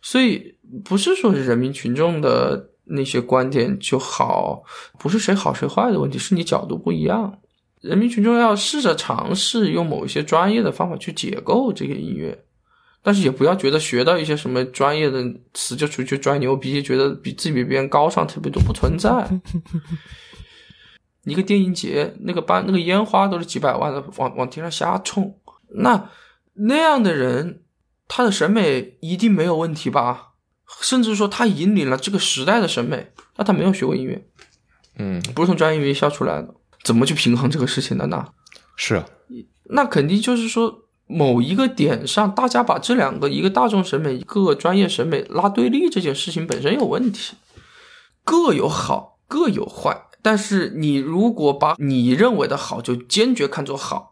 [0.00, 4.62] 所以不是说是人民群众的那些观点就好，
[4.98, 7.38] 不是谁好谁坏的问题，是你角度不一样。
[7.80, 12.44] 人民群众要试着尝试用某一些专业的方法去解构这个音乐，
[13.02, 19.28] 但是也不要觉得学到一些什么专业的词就出去拽牛逼，觉得比自己比别人高尚特别多，不存在。
[21.24, 25.36] 一个电音节，那个班那个烟花都是几百万的，往往天上瞎冲，
[25.74, 26.10] 那
[26.54, 27.62] 那样的人，
[28.06, 30.32] 他的审美一定没有问题吧？
[30.80, 34.26] 甚至说他引领了这个时代的审美，那他没有学过音乐，
[34.98, 38.28] 嗯，不是从专业院校出来的，怎么去平衡这个事情的呢？
[38.76, 39.06] 是啊，
[39.64, 47.36] 那肯定就是说，某一个点上，大家把这两个，一个大众审美，一个专业审美拉对立，这件事情本身有问题，
[48.24, 50.08] 各有好，各有坏。
[50.22, 54.11] 但是你如果把你认为的好，就坚决看作好，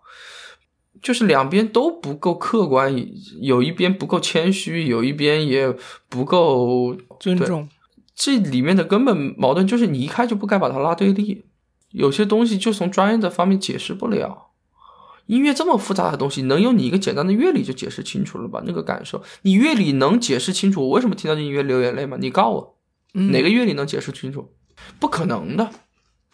[1.03, 2.95] 就是两边都不够客观，
[3.41, 5.75] 有一边不够谦虚，有一边也
[6.09, 7.69] 不够尊重。
[8.15, 11.45] 这里面的根本矛盾就是你一开就不该把它拉对立。
[11.91, 14.51] 有些东西就从专业的方面解释不了。
[15.27, 18.63] 音乐这么复杂的东西，能用你一个简单的乐理就解释清楚了吧？
[18.67, 22.17] 那个感受，你乐理能解释清楚我为什么听到这音乐流眼泪吗？
[22.21, 22.77] 你告我，
[23.13, 24.53] 哪个乐理能解释清楚？
[24.99, 25.71] 不可能的。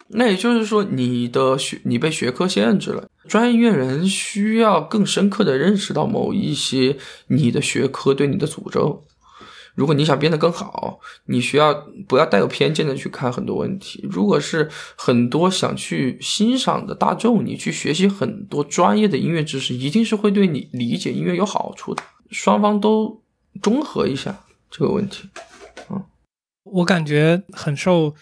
[0.09, 3.09] 那也就是说，你的学你被学科限制了。
[3.27, 6.97] 专业音乐人需要更深刻的认识到某一些
[7.27, 9.03] 你的学科对你的诅咒。
[9.75, 14.03] 如果你想变得更好，你需要不要带有偏见的去看很多问题。
[14.09, 22.01] 如果是很多想去欣赏的大众，你去学习很多专业的音乐知识，一定是会对你理解音乐有好处的。
[22.31, 23.21] 双方都
[23.61, 25.29] 中和一下这个问题。
[25.91, 26.03] 嗯，
[26.63, 28.15] 我感觉很受。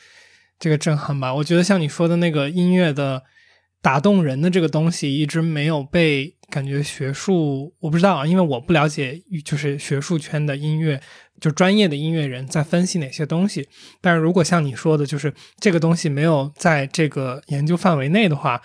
[0.66, 3.22] 这个震撼吧，我觉得像你说的那个音乐的
[3.84, 11.00] 打动人的这个东西，一直没有被感觉学术，我不知道啊，因为我不了解，就是学术圈的音乐，
[11.40, 13.70] 就专业的音乐人在分析哪些东西。
[14.02, 18.60] 但是如果像你说的，就是这个东西没有在这个研究范围内的话，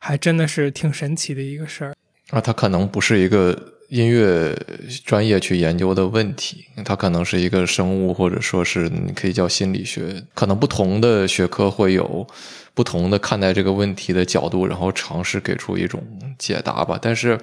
[0.00, 1.94] 还真的是挺神奇的一个事儿。
[2.30, 3.71] 啊，它可能不是一个。
[3.92, 4.56] 音乐
[5.04, 12.26] 专业去研究的问题，它可能是一个生物，或者说是你可以叫心理学，可能不同的学科会有
[12.72, 16.02] 不同的看待这个问题的角度，然后尝试给出一种
[16.38, 16.98] 解答吧。
[17.02, 17.38] 但是，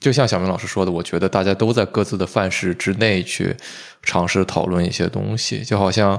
[0.00, 3.54] 就像小明老师说的，我觉得大家都在各自的范式之内去
[4.02, 6.18] 尝试讨论一些东西，就好像，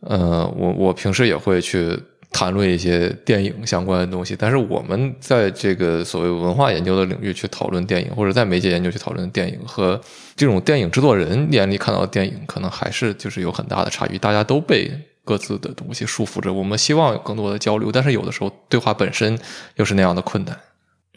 [0.00, 1.98] 呃，我我平时也会去。
[2.32, 10.00] 谈论一些电影相关的东西，但是我们在这个所谓文化研究的领域去讨论电影，或者在媒介研究去讨论电影，和
[10.36, 14.16] 这种电影制作人眼里看到的电影，可能还是就是有很大的差距。
[14.16, 14.90] 大家都被
[15.24, 19.36] 各自的东西束缚着，我们希望有更多的交流，但是有的时候对话本身
[19.76, 20.56] 又是那样的困难。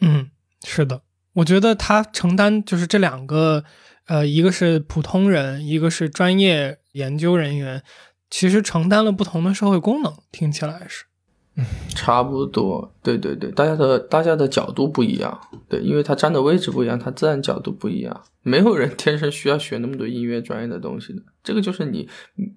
[0.00, 0.28] 嗯，
[0.64, 1.00] 是的，
[1.34, 3.62] 我觉得他承担就是这两个，
[4.08, 7.82] 呃，一个是普通人，一个是专业研究人员。
[8.34, 11.04] 其实承担了不同的社会功能，听起来是，
[11.56, 18.22] 嗯，差不多，对对对，大家的大家的角度不一样，对，因为他站的位置不一样，他自然角度不一样。
[18.42, 22.08] 没有人天生需要学那么多音乐专业的东西的，这个就是你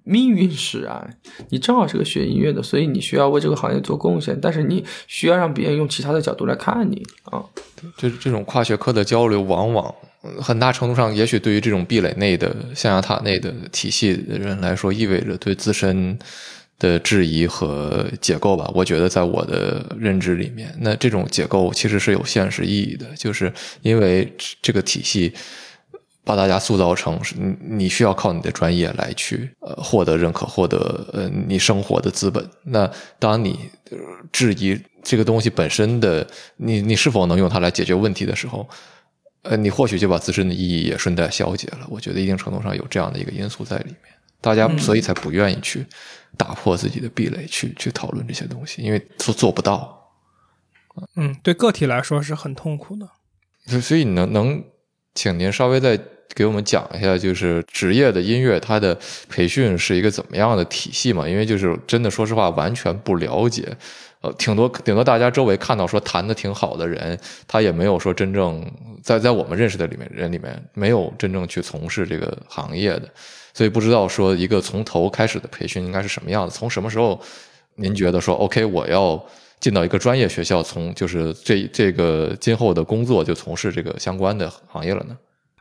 [0.03, 1.15] 命运使然，
[1.49, 7.45] 你正好是个学音乐的，所以你需要为这个行业做贡献，但是你需要让别人用其他的角度来看你啊。
[7.95, 9.93] 就是这种跨学科的交流，往往。
[10.41, 16.17] 很大程度上，也许对于这种壁垒内的象牙塔内的体系的人来说，意味着对自身
[16.79, 18.69] 的质疑和解构吧。
[18.73, 23.51] 我觉得，在我的认知里面，那这种解构其实是有现实意义的，就是
[23.81, 25.33] 因为这个体系
[26.23, 27.19] 把大家塑造成，
[27.61, 32.45] 你需要靠你的专业来去呃获得认可，获得呃你生活的资本。
[32.65, 33.57] 那当你
[34.31, 38.67] 质疑这个东西本身的，你你是否能用它来解决问题的时候，
[39.49, 41.87] 呃，你或许就把自身的意义也顺带消解了。
[41.89, 45.85] 我觉得一定程度上有这样的一个因素在里面，大家所以才不愿意去
[46.35, 50.11] 打破自己的壁垒，去去讨论这些东西，因为做做不到。
[51.15, 53.07] 嗯，对个体来说是很痛苦的。
[53.81, 54.63] 所以，能能
[55.13, 55.99] 请您稍微再
[56.33, 58.97] 给我们讲一下，就是职业的音乐它的
[59.29, 61.27] 培训是一个怎么样的体系嘛？
[61.27, 63.77] 因为就是真的，说实话，完全不了解。
[64.21, 68.65] 呃，挺多，顶多大家周围看到说弹的挺好的人，他也没有说真正
[69.03, 73.07] 在在我们认识的里面人里面没有真正去从事这个行业的，
[73.53, 76.57] 所以不知道说一个从头开始的培训应该是什么样子。
[76.57, 77.21] 从什么时候
[77.75, 79.23] 您觉得说 OK，我要
[79.59, 85.15] 进到一个专业学校，从就是这这个今后的工作就从事这个相关的行业了呢？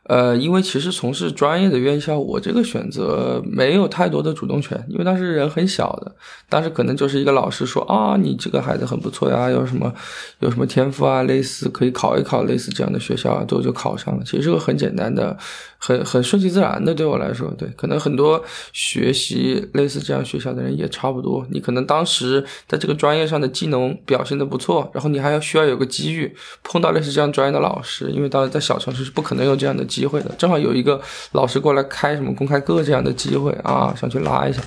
[0.07, 6.15] 呃，因为其实从事专业的院校，我这个选择没有太多的主动权，因为当时人很小的，
[6.47, 9.93] 当时可能就是一个老师说啊，你这个孩子很不错呀，有什么
[10.39, 14.23] 有什么天赋啊，类似可以考一考类似这样的学校啊，都就考上了。
[14.23, 15.37] 其实是个很简单的，
[15.77, 18.41] 很很顺其自然的，对我来说，对，可能很多
[18.71, 21.45] 学习类似这样学校的人也差不多。
[21.51, 26.33] 你可能当时在这个专业上的技能表现的不错，然后你还要需要有个机遇
[26.63, 30.29] 碰到类似这样专业的老师，因为当时在小城市是不可能有这样的机机会的。
[30.37, 34.61] 正好有一个老师过来开什么公开课这样的机会啊，想去拉一下，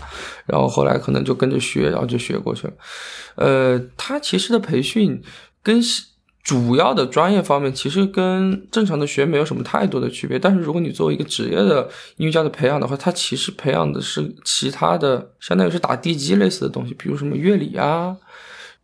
[0.47, 2.72] 然后后来可能就跟着学，然后就学过去了。
[3.37, 5.22] 呃，他其实的培训
[5.62, 5.81] 跟
[6.43, 18.16] 主要的专业方面其实跟正常的学没有什么太多的区别，但是如果你作为一个职业的音乐家的培养的话，他其实培养的是其他的，相当于是打地基类似的东西，比如什么乐理啊。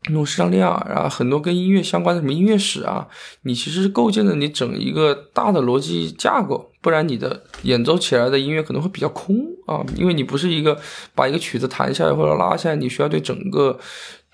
[0.09, 3.07] 那种视唱练耳啊，很多跟音乐相关的什么音乐史啊，
[3.43, 9.37] 你其实是构建了你整一个大的逻辑架构，不然你的演奏起来的音乐可能会比较空
[9.67, 10.79] 啊，因为你不是一个
[11.15, 13.79] 把一个曲子弹下来或者拉下来，你需要对整个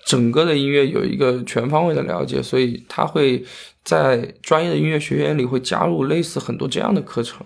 [0.05, 3.43] 整个的音乐有一个全方位的了解，所以他会
[3.83, 7.45] 在专业的音乐学院里会加入类似很多这样的课程。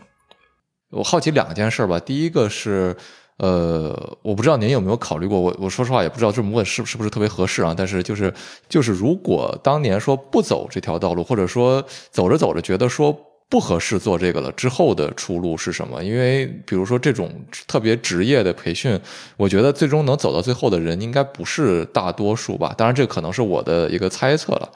[0.90, 2.96] 我好奇两件事吧，第一个是。
[3.38, 7.74] 呃，我不知道您有没有考虑过，我我说实话也不知道这么问是是不是特别合适啊。
[7.78, 8.34] 但是就是
[8.68, 13.16] 就是，如果当年说不走这条道路，或者说走着走着觉得说
[13.50, 16.04] 不合适做这个了，之后的出路是什么？
[16.04, 17.32] 因为比如说这种
[17.68, 19.00] 特别职业的培训，
[19.38, 22.74] 我觉得最终能走到最后的人应该不是大多数吧。
[22.76, 24.70] 当然，这可能是我的一个猜测了。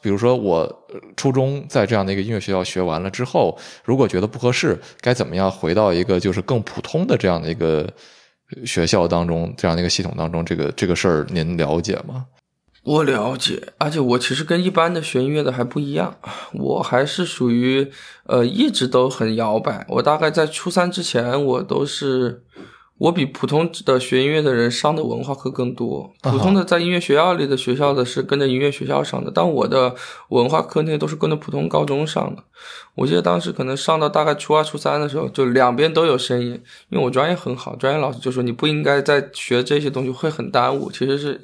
[0.00, 0.86] 比如说，我
[1.16, 7.88] 初中在这样的一个音乐学校学完了之后，如果觉得不合适，该怎么样回到一个就是更普通的这样的一个
[8.64, 10.44] 学校当中，这样的一个系统当中？
[10.44, 12.26] 这个这个事儿您了解吗？
[12.84, 16.16] 我了解，而且我其实跟一般的学音乐的还不一样，
[16.54, 17.90] 我还是属于
[18.24, 19.84] 呃一直都很摇摆。
[19.88, 22.44] 我大概在初三之前，我都是。
[22.98, 26.12] 我比普通的学音乐的人上的文化课更多。
[26.20, 29.94] 普通的在音乐学校里的学校的是跟着音乐学校上的，但我的
[30.30, 32.42] 文化课那些都是跟着普通高中上的。
[32.96, 36.60] 我记得当时可能上到大概初二、初三的时候，就两边都有声音。
[36.88, 40.90] 因为我专业很好，专业老师就说你不应该再学这些东西，会很耽误。
[40.90, 41.40] 其实是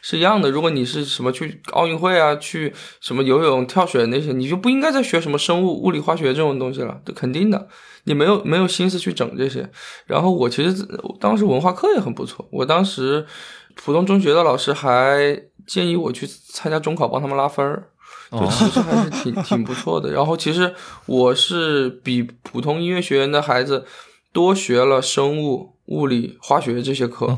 [0.00, 0.50] 是一样的。
[0.50, 7.68] 如果你是什么去奥运会啊，去什么游泳、跳水那些，你就不应该再学什么生物、物理、化学这种东西了，这肯定的。
[8.04, 9.70] 你没有没有心思去整这些，
[10.06, 10.86] 然后我其实
[11.18, 13.26] 当时文化课也很不错，我当时
[13.74, 17.88] 普通中学的老师还建议我去参加中考帮他们拉分儿，
[18.30, 20.12] 就其实还是挺挺不错的。
[20.12, 20.74] 然后其实
[21.06, 23.86] 我是比普通音乐学院的孩子
[24.32, 27.36] 多学了生物、物理、化学这些课。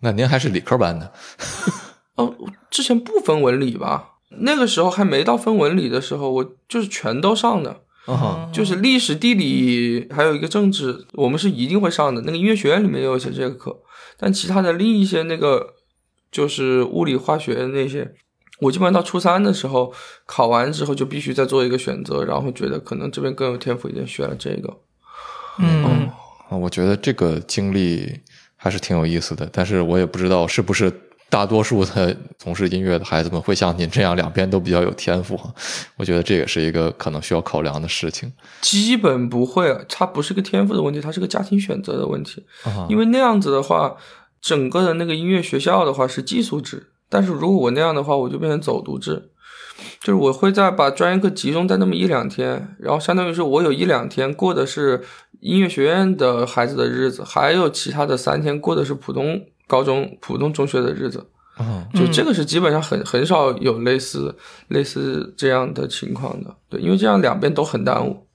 [0.00, 1.12] 那您还是理科班的？
[2.16, 2.34] 哦，
[2.70, 4.12] 之前不分文理吧？
[4.40, 7.80] 那个时候还没到分文理的时候，我就是全都上的。
[8.52, 12.22] 就是历史、地理，还有一个政治，我们是一定会上的。
[12.22, 13.76] 那个音乐学院里面也有些这个课，
[14.16, 15.74] 但其他的另一些那个，
[16.30, 18.14] 就是物理、化学那些，
[18.60, 19.92] 我基本上到初三的时候
[20.24, 24.76] 考完之后就必须再做一个选择，然后觉得可能这边更有天赋一点，学了这个。
[25.58, 26.10] 嗯，
[26.50, 28.20] 我觉得这个经历
[28.54, 31.02] 还是挺有意思的，但是我也不知道是不是。
[31.28, 35.38] 大多数的从事音乐的孩子们会像您这样两边都比较有天赋，
[35.96, 38.32] 我觉得这也是一个可能需要考量的事情。
[38.60, 42.46] 基本不会，它不是个天赋的问题，它是个家庭选择的问题。
[42.88, 43.96] 因为那样子的话，
[44.40, 49.30] 整个的那个音乐学校的话是寄宿制，但是如果我那样的话，我就变成走读制，
[50.00, 55.02] 就是我会在把专业课集中在那么一两天，然后相当于是我有一两天过的是
[55.40, 59.42] 音乐学院的孩子的日子，还有其他的三天过的是普通。
[59.66, 61.26] 高中普通中学的日子，
[61.94, 64.34] 就这个是基本上很很少有类似
[64.68, 68.26] 类似这样的情况的，对，因为这样两边都很耽误。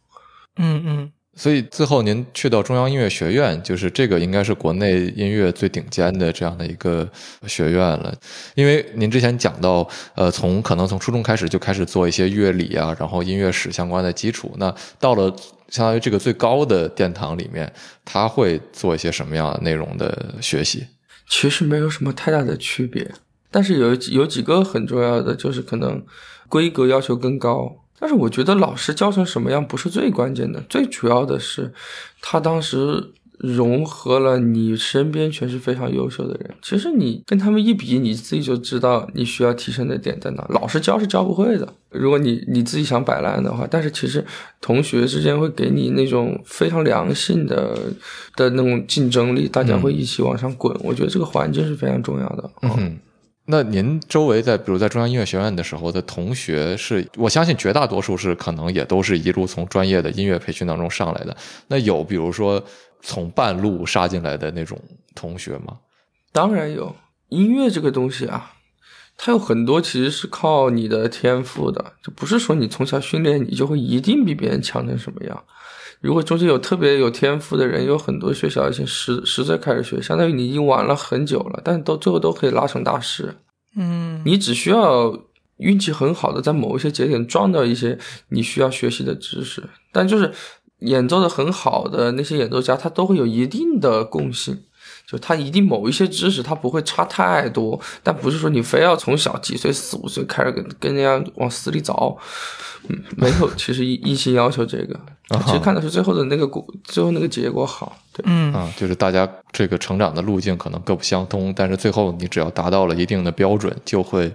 [0.57, 7.09] 嗯嗯，所以最后您去到中央音乐学院，就是这个应该是国内音乐最顶尖的这样的一个
[7.47, 8.13] 学院了。
[8.55, 15.34] 因为您之前讲到，呃，从可能从初中开始就开始做一些乐理啊，然后音乐史相关的基础，那到了
[15.69, 17.71] 相当于这个最高的殿堂里面，
[18.03, 20.86] 他会做一些什么样的内容的学习？
[21.32, 23.09] 其实没有什么太大的区别，
[23.49, 26.03] 但是有有几个很重要的，就是可能
[26.49, 27.73] 规格要求更高。
[27.97, 31.73] 但是我觉得老师教成什么样不是最关键的，最主要的是
[32.21, 33.13] 他当时。
[33.44, 40.46] 融合了你身边全是非常优秀的人，其实你跟他们一比，你自己就知道你需要提升的点在哪。
[40.50, 43.68] 老师教是教不会的，如果你你自己想摆烂的话。
[43.70, 44.24] 但是其实
[44.60, 47.76] 同学之间会给你那种非常良性的
[48.36, 50.76] 的那种竞争力，大家会一起往上滚。
[50.84, 52.52] 我觉得这个环境是非常重要的。
[52.62, 53.00] 嗯。
[53.46, 61.36] 那您周围在比如在中央音乐学院的时候的同学是，我相信绝大多数是可能也都是一路从专业的音乐培训当中上来的。
[61.68, 62.64] 那有比如说
[63.02, 64.80] 从半路杀进来的那种
[65.16, 65.80] 同学吗？
[66.32, 66.95] 当然有，
[67.30, 68.54] 音乐这个东西啊，
[69.18, 75.43] 它有很多其实是靠你的天赋的，就不是说你从小训练你就会一定比别人强成什么样。
[75.99, 83.36] 如果中间有特别有天赋的人，有很多学校已经十十岁开始学，相当于你已经玩了很久了，但到最后都可以拉成大师。
[83.76, 85.16] 嗯，你只需要
[85.58, 87.99] 运气很好的在某一些节点撞到一些
[88.30, 90.34] 你需要学习的知识，但就是
[90.82, 94.61] 演奏的很好的那些演奏家，他都会有一定的共性，
[95.07, 102.17] 就他一定某一些知识他不会差太多，但不是说你非要从小几岁四五岁开始跟跟人家往死里凿，
[102.88, 104.99] 嗯，没有，其实一一心要求这个，
[105.45, 108.23] 其实看的是最后的那个果，最后那个结果好，对。
[108.27, 108.51] 嗯。
[108.53, 114.34] 啊，就是大家这个成长的路径可能各不相通，但是最后你只要达到了一定的标准，就会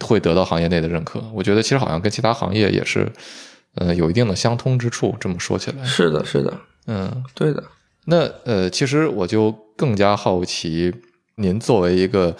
[0.00, 1.20] 会得到行业内的认可。
[1.34, 3.10] 我觉得其实好像跟其他行业也是，
[3.74, 5.14] 呃，有一定的相通之处。
[5.20, 6.52] 这么说起来，是的，是的，
[6.86, 7.62] 嗯，对的。
[8.06, 10.92] 那呃，其实我就更加好奇，
[11.36, 12.34] 您作为一个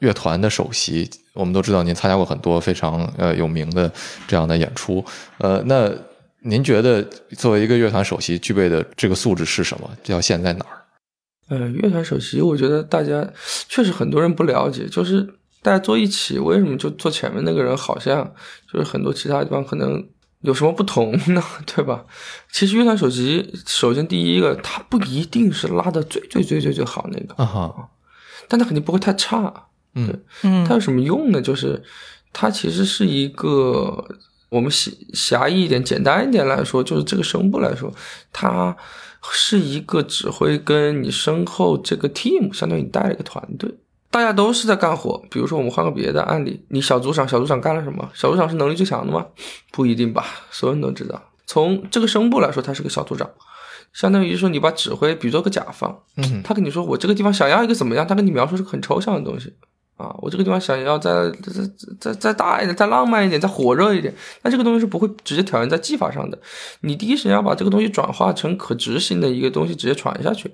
[0.00, 3.90] 乐团的首席，我们都知道您参加过很多非常呃有名的
[4.26, 5.04] 这样的演出，
[5.38, 5.90] 呃，那
[6.40, 7.02] 您觉得
[7.36, 9.88] 作为一个乐团首席具备的这个素质是什么？
[10.02, 10.82] 这条线在哪儿？
[11.48, 13.24] 呃，乐团首席，我觉得大家
[13.68, 15.22] 确实很多人不了解，就是
[15.62, 18.28] 大家坐一起，为什么就坐前面那个人好像
[18.72, 20.04] 就是很多其他地方可能
[20.42, 21.42] 有什么不同呢？
[21.66, 22.04] 对吧？
[22.52, 27.88] 其实乐团首席，首先第一个，它不一定是拉的最最最最最好那个，啊哈，
[28.48, 29.68] 但它肯定不会太差。
[29.94, 31.40] 嗯嗯它有什么用呢？
[31.40, 31.82] 就是
[32.32, 34.04] 它其实是一个
[34.48, 37.92] 我们狭狭义一点、简单一点来说，就是这个声部来说，
[38.32, 38.76] 它
[39.30, 43.72] 是一个指挥跟你身后这个 team，相当于你带了一个团队，
[44.12, 45.20] 大家都是在干活。
[45.28, 48.08] 比如说我们换个别的案例，你小组长，小组长干了什么？
[48.14, 49.26] 小组长是能力最强的吗？
[49.72, 51.20] 不一定吧，所有人都知道。
[51.46, 53.28] 从这个声部来说，他是个小组长。
[53.92, 59.52] 相当于说，你把指挥比作个甲方，嗯他跟你说我这个地方想要一个怎么样，他跟你描述是个很抽象的东西
[59.98, 61.62] 啊，我这个地方想要再再
[62.00, 66.38] 再再大一点，再浪漫一点，再火热一点，那这个东西是不会直接挑战在技法上的，
[66.80, 70.50] 你第一时间要把这个东西转化成可执行的一个东西，直接传下去。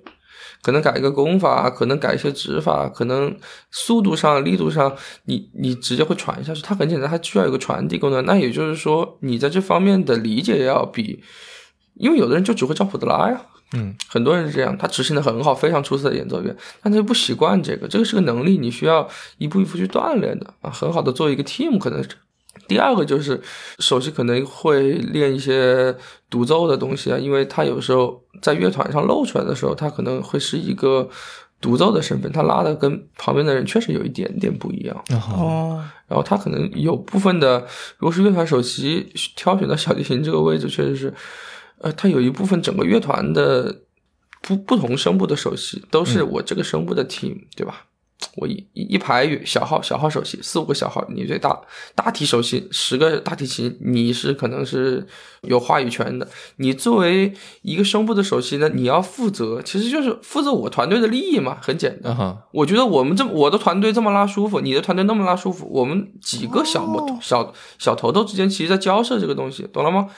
[0.63, 3.37] 可能改一个功法，可能改一些指法，可能
[3.71, 4.95] 速度上、力度上，
[5.25, 6.61] 你你直接会传下去。
[6.63, 8.25] 它很简单，它需要有个传递功能。
[8.25, 11.23] 那也就是说，你在这方面的理解要比，
[11.95, 13.41] 因为有的人就只会照谱子拉呀，
[13.73, 22.11] 嗯，很多人是这样，他执行的很好，非常出色的演奏员，但他就不习惯这个，这个是个能力，你需要一步一步去锻炼的啊，很好的做一个 team 可能是。
[22.69, 23.41] 第二个就是
[23.79, 25.97] 首席可能会练一些
[26.31, 31.09] 独奏的东西啊，因为他有时候在乐团上露出来的时候，他可能会是一个
[31.61, 35.05] 独奏的身份，他拉的跟旁边的人确实有一点点不一样。
[35.33, 37.67] 哦，然后他可能有部分的，
[37.99, 41.13] 如果是乐团首席挑选到小提琴这个位置，确实是，
[41.79, 43.83] 呃，他有一部分整个乐团的
[44.43, 47.87] 不不同声部的首席都是我这个声部的 team，、对吧？
[48.37, 51.61] 我一一一排小号小号首席四五个小号，你最大
[51.95, 55.07] 大提首席十个大提琴，你是可能是
[55.43, 56.29] 有话语权的。
[56.57, 62.13] 你作为一个声部的首席呢，你要负责，其实就是负责我团队的利益嘛，很简单。
[62.13, 70.09] 啊哈，我觉得我们这么我的团队这么拉舒服，你的团队那么拉舒服，我们几个小木头、小小头头之间其实在交涉这个东西，懂了吗？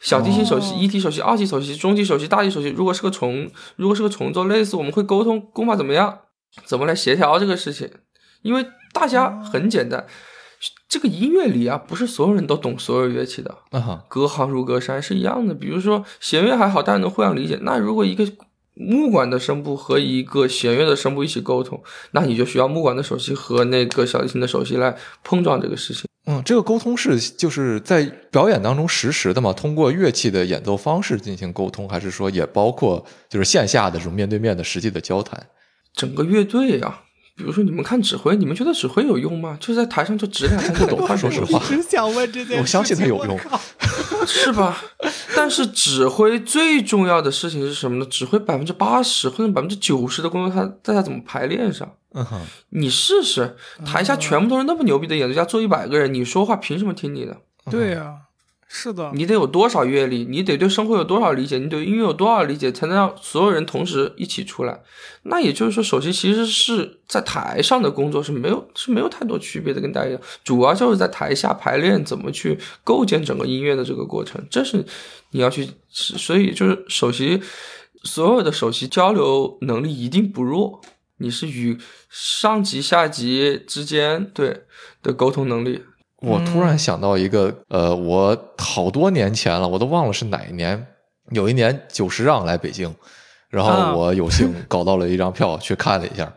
[0.00, 6.20] 小提琴首席、一提首席、二提首席、中提首席、大提首席，如果是个重，如果是个重奏，类似我们会沟通功法怎么样，
[6.64, 7.90] 怎么来协调这个事情，
[8.42, 10.06] 因为大家很简单，
[10.88, 15.54] 这个音乐里啊，不是所有人都懂所有乐器的，啊哈，隔行如隔山是一样的。
[15.54, 17.58] 比如说弦乐还好，大家能互相理解。
[17.62, 18.26] 那如果一个
[18.74, 21.82] 木管的声部和一个弦乐的声部一起沟通，
[22.12, 26.04] 那你就需要木管的首席和那个小提琴的首席来碰撞这个事情。
[26.26, 35.46] 嗯，这个沟通是就是在表演当中实时的嘛，通过乐器的演奏方式进行沟通，还是说也包括就是线下的这种面对面的实际的交谈？
[35.94, 37.02] 整个乐队啊，
[37.36, 39.56] 比如说你们看指挥，你们觉得指挥有用吗？
[39.60, 43.38] 就在台上就指两下就懂， 说实话一直想问这件事，我相信他有用
[44.26, 44.82] 是吧？
[45.34, 48.06] 但是指挥最重要的事情是什么呢？
[48.06, 51.90] 指挥百分之八十或者百分之九十的工作，他在他怎么排练上。
[52.12, 57.36] 嗯哼，你试试，台下全部都是那么牛逼的演奏家，坐一百个人，你说话凭什么听你的？
[57.70, 58.14] 对呀、
[58.72, 60.24] 是的，你得有多少阅历？
[60.24, 61.58] 你得对生活有多少理解？
[61.58, 64.80] 你对音乐有多少理解，才能让所有人同时一起出来？
[65.24, 74.86] 那也就是说，首席其实是在台上的工作是没有是没有太多区别的，跟大家一样，主要就是在台下排练怎么去构建整个音乐的这个过程，这是
[75.32, 77.42] 你要去，所以就是首席
[78.04, 80.80] 所有的首席交流能力一定不弱。
[81.16, 81.76] 你是与
[82.08, 84.62] 上级下级之间对
[85.02, 85.82] 的沟通能力。
[86.20, 90.86] 我突然想到一个，呃，我好多年前了，我都忘了是哪一年。
[91.30, 92.92] 有一年久石让来北京，
[93.48, 96.32] 然后我有幸搞到了一张票去看了一下。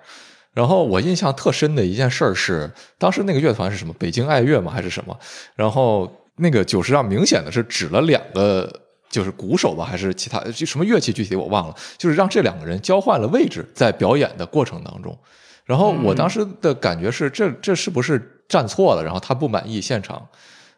[0.54, 3.94] 然后我印象特深的一件事是，当时那个乐团是什么？
[3.98, 4.72] 北京爱乐吗？
[4.72, 5.18] 还是什么？
[5.56, 8.72] 然后那个久石让明显的是指了两个，
[9.10, 11.12] 就是鼓手吧，还是其他就什么乐器？
[11.12, 11.76] 具体我忘了。
[11.98, 15.18] 就是让这两个人交换了位置，在表演的过程当中。
[15.66, 19.04] 然后我当时的感觉是，这这是不是站错了？
[19.04, 20.28] 然后他不满意，现场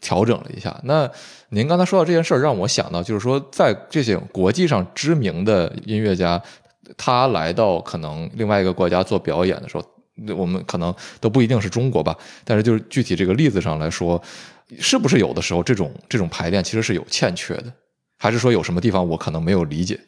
[0.01, 0.79] 调整了一下。
[0.83, 1.09] 那
[1.49, 6.41] 您刚才说到这件事儿，让我想到，就是说，在这些国际上知名的音乐家。
[6.97, 9.83] 他来到可能另外一个国家做表演的时候，
[10.37, 12.15] 我们可能都不一定是中国吧。
[12.43, 14.21] 但是就是具体这个例子上来说，
[14.77, 17.73] 是不是有的时候这种这种排练其实是有欠缺的，
[18.19, 19.99] 还是说有什么地方我可能没有理解？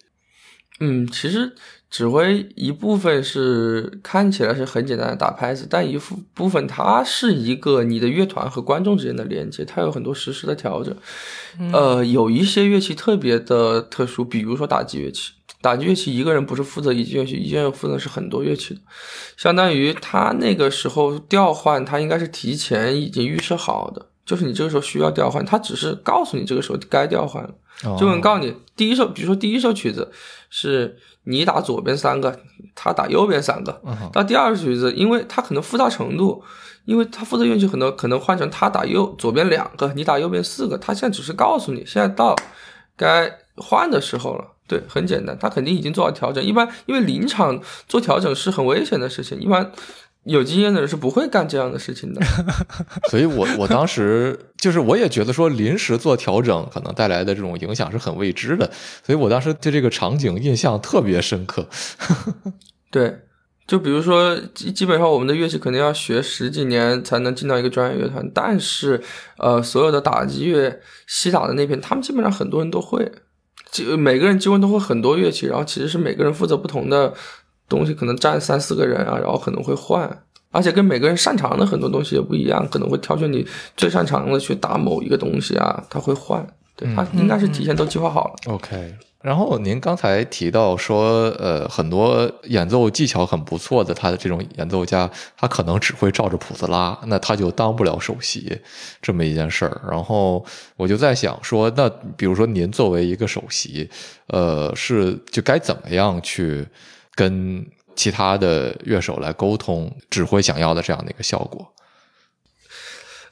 [0.79, 1.51] 嗯，其实
[1.89, 10.95] 指挥一部分是看起来是很简单的打拍子，但一部部分它是一个你的乐团和观众之间的连接，它有很多实时的调整。
[11.71, 15.33] 呃，有一些乐器特别的特殊，比如说打击乐器。
[15.59, 18.81] 打击乐器一个人不是负责一件乐器，一件负责是很多乐器的，
[19.35, 27.49] 相当于他那个时候调换，他应该是提前已经预设好的，就是你这个时候需要调换，他只是告诉你这个时候该调换了，
[27.97, 30.11] 就能告诉你第一首，比如说第一首曲子
[30.51, 30.95] 是
[31.27, 32.39] 你打左边三个，
[32.73, 33.81] 他打右边三个，
[34.13, 36.41] 到第二个曲子，因为他可能复杂程度，
[36.85, 42.35] 因为他负责乐器很多，可能换成他打右左边两个，你打右边四个，他现在只是告诉你现在到
[42.95, 44.45] 该换的时候了。
[44.69, 46.43] 对，很简单，他肯定已经做好调整。
[46.43, 47.57] 一般因为临场
[47.87, 49.71] 做调整是很危险的事情，一般
[50.27, 52.21] 有经验的人是不会干这样的事情的。
[53.09, 58.69] 所以我我当时就是我也觉得说临时做调整可能带来的这种影响是很未知的，
[59.03, 61.67] 所以我当时对这个场景印象特别深刻。
[62.91, 63.19] 对，
[63.65, 69.01] 就比如说基基本上我们的乐器肯定要学十几年才能进到一个专业乐团，但是
[69.37, 73.11] 呃，所有的打击乐、西打的那边，他们基本上很多人都会。
[73.69, 77.13] 就每个人几乎都会很多乐器，然后其实是每个人负责不同的
[77.69, 80.07] 东西，可能占三四个人啊，然后可能会换，
[80.51, 83.45] 而且跟每个人擅长的很多东西也不一样，可能会挑选你
[83.75, 86.45] 最擅长的去打某一个东西啊，他会换，
[86.75, 88.53] 对他应该是提前都计划好了。
[88.53, 88.95] OK。
[89.19, 98.57] 然后您刚才提到说，呃，很多演奏技巧很不错的他的这种演奏家，他可能只会照着谱子拉，那他就当不了首席
[99.01, 99.81] 这么一件事儿。
[99.89, 100.45] 然后
[100.77, 103.89] 我就在想说，那比如说您作为一个首席，
[104.27, 106.65] 呃，是就该怎么样去
[107.17, 107.65] 跟
[107.97, 111.73] 其他的乐手来沟通，指挥想要的这样的一个效果？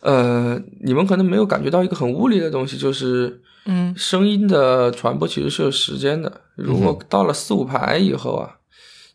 [0.01, 3.41] 呃，你们可能没有感觉到一个很物理的东西，就是。
[3.67, 6.41] 嗯，声音的传播其实是有时间的。
[6.53, 8.57] 如果到了四五排以后啊，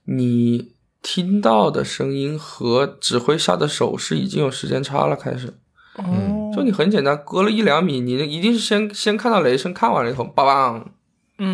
[0.06, 5.14] 你听到的声音和指挥下的手势已经有时间差了。
[5.14, 5.54] 开始，
[5.98, 10.82] 嗯，就你很简单，隔了一两米，你一定是先先看到雷声，看完了以后，梆梆。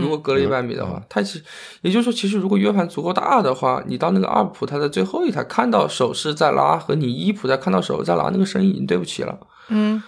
[0.01, 1.41] 如果隔了一百米的话，它其
[1.83, 9.39] 也就是说，其实如果约盘足够大的话，你到那个二普，它的最后一台看到手势在拉，和你一普在看到手在拉，那个声音已经对不齐了。
[9.69, 10.03] 嗯，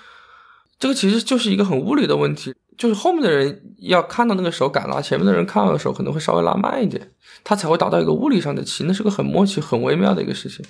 [0.79, 2.55] 这个其实就是一个很物理的问题。
[2.77, 7.11] 就是后面的人要看到那个手敢拉，前面的人看到的手可能会稍微拉慢一点，
[7.43, 10.65] 它才会达到一个物理上的齐，那是个很默契、很微妙的一个事情。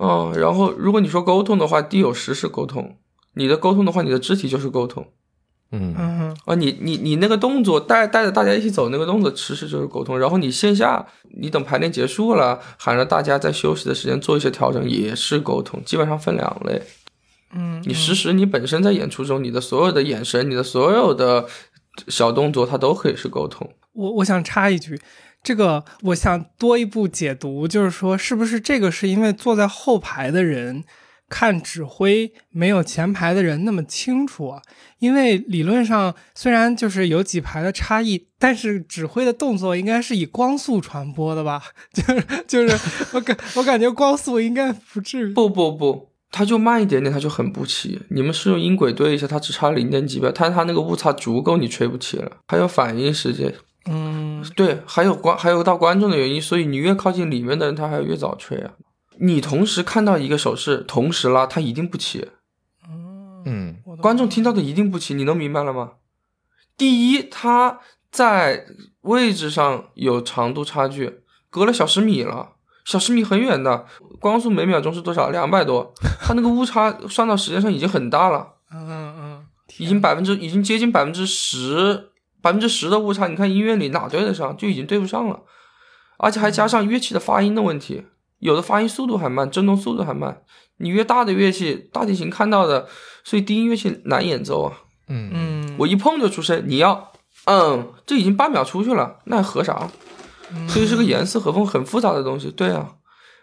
[0.00, 2.96] 嗯，然后如果你说沟通的话，地有实时沟通，
[3.34, 5.06] 你的沟通的话，你的肢体就是沟通。
[5.78, 10.18] 嗯嗯啊，你你你那个动作带带着大家一起走那个动作，其实就是沟通。
[10.18, 11.04] 然后你线下，
[11.40, 16.82] 你等排练结束了，喊着大家在休息的时间做一些调整，也是沟通，基本上分两类。
[17.54, 21.46] 嗯，你实时，你本身在演出中，你的所有的眼神，你的所有的
[22.08, 23.70] 小动作，它都可以是沟通。
[23.92, 25.00] 我我想插一句，
[25.42, 30.82] 这个我想多一步解读，就是说，是不是这个是因为坐在后排的人
[31.34, 34.62] 看指挥没有前排的人那么清楚啊？
[35.00, 41.60] 因为理论上虽然就是有几排的差异，但是指挥的动作应该是以光速传播的吧？
[41.92, 42.78] 就是就是
[43.12, 45.32] 我感我感觉光速应该不至于。
[45.34, 46.10] 不不不。
[46.30, 48.00] 他就慢一点点，他就很不齐。
[48.10, 52.30] 你们是用音轨对一下，它只差零点几秒，但它那个误差足够你吹不齐了。
[52.46, 53.52] 还有反应时间，
[53.90, 58.70] 嗯，对，还有观，还有到观众的原因，所以你越靠近里面的人，他还要越早吹啊。
[59.20, 62.28] 你同时看到一个手势，同时拉，它一定不齐。
[63.46, 65.92] 嗯，观众听到的一定不齐，你能明白了吗？
[66.76, 68.66] 第一，它在
[69.02, 72.52] 位置上有长度差距，隔了小十米了。
[72.84, 73.86] 小十米很远的，
[74.20, 75.30] 光速每秒钟是多少？
[75.30, 78.54] 两百多，它那个误差算到时间上已经很大了。
[78.72, 79.46] 嗯嗯，
[79.78, 82.10] 已经百分之，已经接近百分之十，
[82.42, 83.26] 百分之十的误差。
[83.26, 84.54] 你看音乐里哪对得上？
[84.56, 85.40] 就已经对不上了。
[86.18, 88.04] 而且还加上乐器的发音的问题，
[88.38, 90.42] 有的发音速度还慢，振动速度还慢。
[90.78, 92.88] 你越大的乐器，大提琴看到的，
[93.22, 94.78] 所以低音乐器难演奏啊。
[95.08, 97.12] 嗯嗯，我一碰就出声，你要，
[97.44, 99.88] 嗯，这已经半秒出去了，那还合啥？
[100.68, 102.50] 所以是个严丝合缝、很复杂的东西。
[102.50, 102.94] 对啊，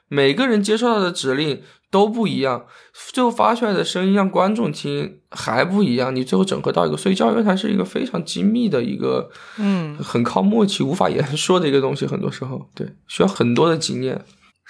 [0.08, 2.66] 每个人接受到的指令都不一样，
[3.12, 6.16] 最后发出来的声音让观众听还不一样。
[6.16, 12.06] 你最后整合到一个，所以教育乐坛是一个非常精密的一个，嗯，很靠默契、无法言说的一个东西。
[12.06, 14.24] 很多时候，对，需要很多的经验。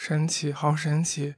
[0.04, 1.36] 神奇，好神奇。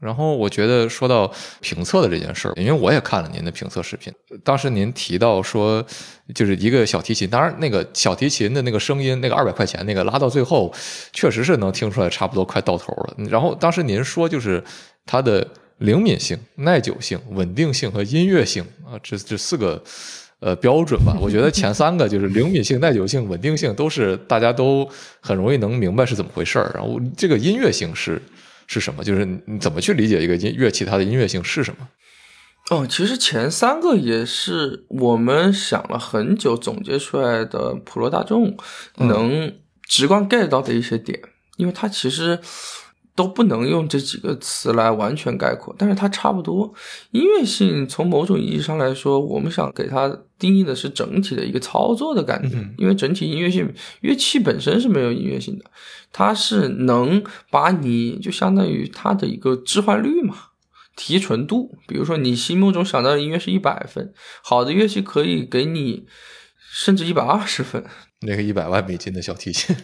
[0.00, 4.10] 然后我觉得说到评测的这件事儿，因为我也看了您的评测视频，
[4.42, 5.84] 当时您提到说，
[6.34, 10.72] 就是一个小提琴，当然那个小提琴的那个声音，那个二百块钱那个拉到最后，
[11.12, 13.16] 确实是能听出来差不多快到头了。
[13.28, 14.64] 然后当时您说就是
[15.04, 15.46] 它的
[15.78, 19.82] 灵敏性、耐久性、稳定性和音乐性啊，这这四个
[20.40, 21.16] 呃标准吧。
[21.20, 24.88] 我觉得前三个就是灵敏性、耐久性、稳定性，都是大家都
[25.20, 26.70] 很容易能明白是怎么回事儿。
[26.74, 28.20] 然后这个音乐性是。
[28.68, 29.04] 是什么？
[29.04, 31.88] 就是你怎么去理解一个音乐器它的音乐性是什么？
[32.70, 38.56] 哦，其实前三个也是我们想了很久总结出来的普罗大众
[38.96, 39.54] 能
[39.88, 41.16] 直观 get 到的一些点，
[41.58, 42.40] 因为它其实
[43.16, 46.72] 都不能用这几个词来完全概括，但是它差不多。
[47.12, 55.64] 音乐性从某种意义上来说，我们想给它定义的是整体的一个操作的感觉，因为整体音乐性乐器本身是没有音乐性的。
[56.12, 60.36] 它是能把你就相当于它的一个置换率嘛，
[60.94, 61.78] 提纯度。
[61.88, 64.12] 比如说你心目中想到的音乐是一百分，
[64.42, 66.06] 好的乐器可以给你
[66.70, 67.82] 甚至一百二十分。
[68.20, 69.76] 那个一百万美金的小提琴，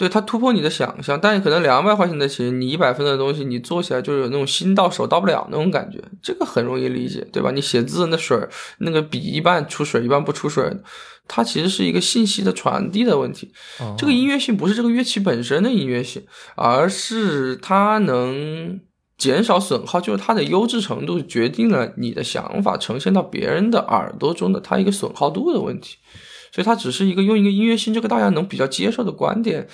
[0.00, 1.20] 对它突破你的想象。
[1.20, 7.50] 但是可能两百块钱的琴，你一百分的东西，你做起来就有那种心到手到不了那种感觉，这个很容易理解，对吧？
[7.50, 8.38] 你写字那水
[8.78, 10.74] 那个笔一半出水，一半不出水。
[11.28, 13.52] 它其实是一个信息的传递的问题，
[13.96, 16.24] 这个音乐性不是这个乐器本身的音乐性，
[16.56, 18.80] 而是它能
[19.16, 25.98] 减少损耗，就是它的优质程度决定了你的想法呈现到别人的耳朵中的它一个损耗度的问题，
[26.52, 29.66] 所以它只是一个用一个音乐性这个大家能比较接受的观点。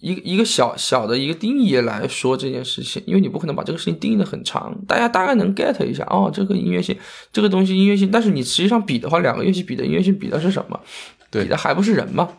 [0.00, 6.96] 一个一个小小的一个定义来说这件事情，因为你不可能把这个事情定义的很长，大家大概能 get 一下哦，这个音乐性，
[7.30, 10.80] 这个东西音乐性，但是你实际上比的话，两个乐器比的音乐性比的是什么？
[11.30, 12.30] 对，比的还不是人吗？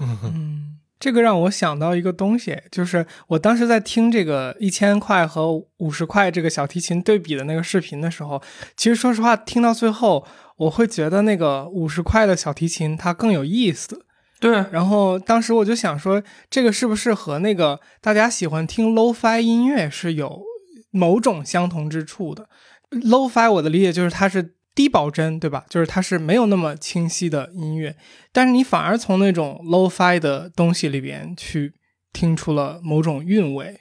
[0.00, 8.42] 嗯， 这个让我想到一个东西，就是我当时在听这个一千块和五十块这个小提琴对比的那个视频的时候，
[8.76, 10.26] 其实说实话，听到最后，
[10.56, 14.04] 我会觉得那个五十块的小提琴它更有意思。
[14.38, 20.42] 对，然后当时我就想说，这个是不是和那个大家喜欢听 low-fi 音乐是有
[20.90, 22.48] 某种相同之处的
[22.90, 25.64] ？low-fi 我的理解就是它是低保真，对吧？
[25.70, 27.96] 就是它是没有那么清晰的音乐，
[28.30, 31.72] 但是你反而从那种 low-fi 的东西里边去
[32.12, 33.80] 听出了某种韵味，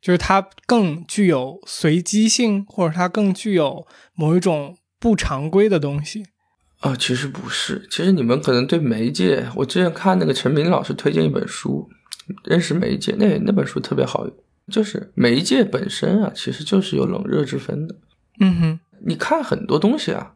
[0.00, 6.22] 就是它更具有随机性，或者它更具有某一种不常规的东西。
[6.78, 11.90] 啊，其实不是，其实你们可能对媒介，我之前看那个陈明老师推荐一本书，
[12.44, 14.24] 认识媒介，那那本书特别好，
[14.70, 17.96] 就是媒介本身啊，其实就是有冷热之分的。
[18.38, 20.34] 嗯哼，你看很多东西啊，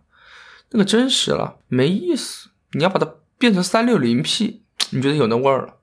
[0.73, 3.09] 那个真实了没意思，你要把它
[3.39, 5.75] 变成三六零 P，你觉得有那味儿了？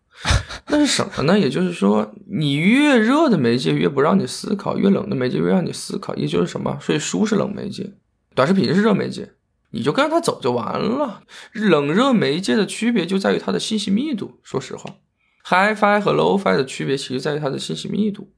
[0.67, 1.39] 那是什么呢？
[1.39, 6.77] 也就是说，你越热的媒介越不让你思考，越冷的媒介越让你思考，也就是什么？
[6.81, 7.91] 所以书是冷媒介，
[8.35, 9.33] 短视频是热媒介。
[9.75, 11.23] 你就跟着它走就完了。
[11.53, 14.39] 冷热媒介的区别就在于它的信息密度。
[14.43, 14.97] 说实话
[15.45, 18.31] ，HiFi 和 LowFi 的区别其实在于它的信息密度。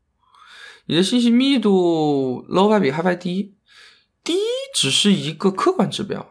[0.86, 3.56] 你的信息密度 LowFi 比 HiFi 低，
[4.24, 4.38] 低
[4.74, 6.26] 只是一个客观指标。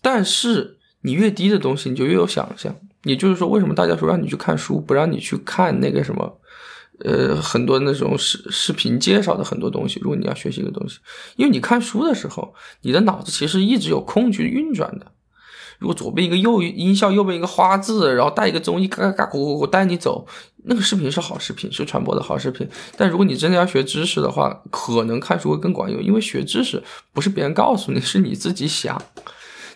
[0.00, 2.74] 但是你越低的东西，你就越有想象。
[3.04, 6.40] 也就是说，为什么大家说让你去看书，不让你去看那个什么？
[7.04, 10.98] 呃，很多那种视视频介绍的很多东西，如果你要学习一个东西，
[11.36, 15.06] 因为你看书的时候，你的脑子其实一直有空去运转的。
[15.78, 20.26] 如果左边一个右音效，右边一个花字，然后带一个综艺，嘎嘎嘎咕咕咕带你走，
[20.64, 22.68] 那个视频是好视频，是传播的好视频。
[22.96, 26.82] 但如果你真的要学知识的话，可能看书会更管用，因为学知识
[27.12, 29.00] 不是别人告诉你，是你自己想。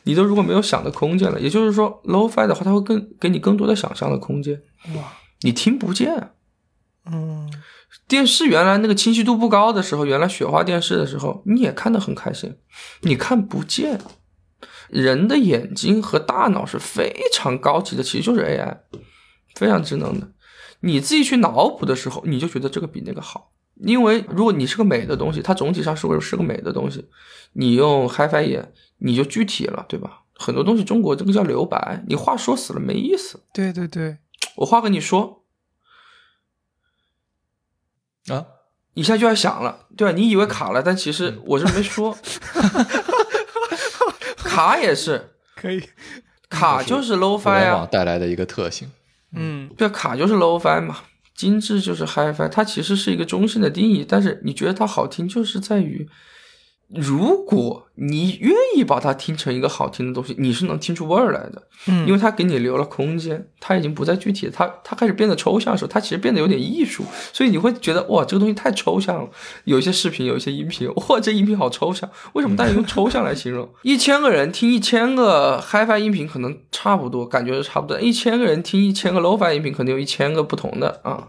[0.03, 4.61] 你都如果没有想的空间了，也就是说，low-fi 的话，它会更给你更多的想象的空间。
[4.97, 5.12] 哇，
[5.43, 6.31] 你听不见。
[7.05, 7.50] 嗯，
[8.07, 12.57] 电视原来那个清晰度不高的时候，原来雪花电视的时候，你也看得很开心。
[13.00, 14.00] 你看不见，
[14.88, 18.78] 人的眼睛和大脑是非常高级的，其实就是 AI，
[19.57, 20.32] 非常智能的。
[20.80, 23.50] 你自己去脑补的时候，你就觉得这个比那个好。
[23.84, 27.09] 因为如果你是个美的东西，它总体上是个是个美的东西，
[27.55, 30.20] 你用 HiFi 眼，你就具体了，对吧？
[30.34, 33.40] 很多东西中国这个叫留白，你话说死了没意思。
[33.53, 34.18] 对对对，
[34.55, 35.41] 我话跟你说。
[38.29, 38.45] 啊，
[38.95, 40.16] 一下就要响了，对吧？
[40.16, 42.16] 你以为卡了，但其实我这没说，
[44.37, 45.83] 卡也是 可以，
[46.49, 48.91] 卡就是 low 互 fi 啊带来的一个特性。
[49.35, 50.99] 嗯对，卡就是 low fi 嘛，
[51.35, 56.07] 精致就是 high fi，它其实是一个中性的定义，但是你觉得它好听，就是在于，
[56.95, 69.30] 如果你愿意把它听成一个好听的东西，你是能听出味儿来的，嗯，因为它给你留了空间，它已经不再具体，它它开始变得抽象的时候，它其实变得有点艺术，所以你会觉得哇，这个东西太抽象了。
[69.64, 73.68] 有一些视频，有一些音频，哇，这音频好抽象，为什么大家用抽象来形容？
[73.82, 81.26] 一千个人听一千个 HiFi 音频可能差不多，感觉是差不多；一千个人听一千个 Lo-Fi 音频，可能有一千个不同的啊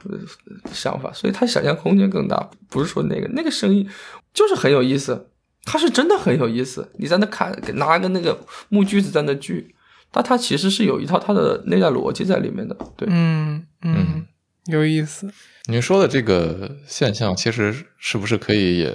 [0.71, 2.49] 想法，所以它想象空间更大。
[2.69, 3.87] 不是说那个那个声音
[4.33, 5.27] 就是很有意思。
[5.65, 8.39] 它是真的很有意思，你在那看，拿个那个
[8.69, 9.73] 木锯子在那锯，
[10.11, 12.75] 但它其实是有一套它的内在逻辑在里面的。
[12.95, 14.27] 对，嗯嗯嗯，
[14.65, 15.31] 有意思。
[15.65, 18.93] 您说的这个现象，其实是不是可以也？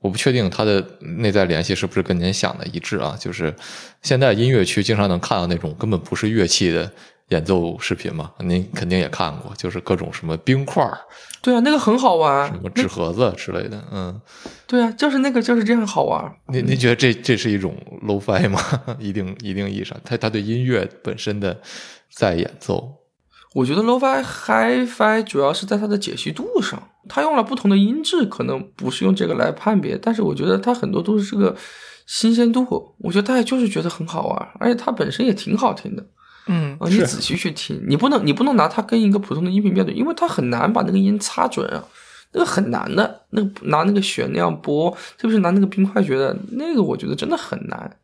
[0.00, 3.16] 我不确定它的内在联系是不是跟您想的一致啊？
[3.18, 3.54] 就是
[4.02, 6.92] 现在音乐区经常能看到那种根本不是乐器的
[7.34, 10.96] 演奏视频嘛，您肯定也看过，就是各种什么冰块儿、
[11.42, 13.82] 对啊，那个很好玩什么，纸盒子之类的。
[13.90, 14.20] 嗯，
[14.68, 16.32] 对啊，就是那个就是这样好玩。
[16.46, 17.76] 您您觉得这这是一种
[18.06, 18.60] low-fi 吗？
[19.00, 21.60] 一定一定意义上，他他对音乐本身的
[22.08, 22.94] 在演奏，
[23.54, 31.56] 我觉得 low fi high fi 主要是在它的解析度上，它用了不同的音质，可能不是用这个来判别，但是我觉得它很多都是这个
[32.06, 36.06] 新鲜度，我觉得大家就是觉得很好玩，而且它本身也挺好听的。
[36.46, 41.82] 嗯啊，你仔细去听，你不能你不能拿它跟一个普通的音频标准，因为它很难把那个音擦准啊，
[42.32, 47.96] 那个很难的，那个拿那个弦那样拨，特别是拿那个冰块觉得那个我觉得真的很难。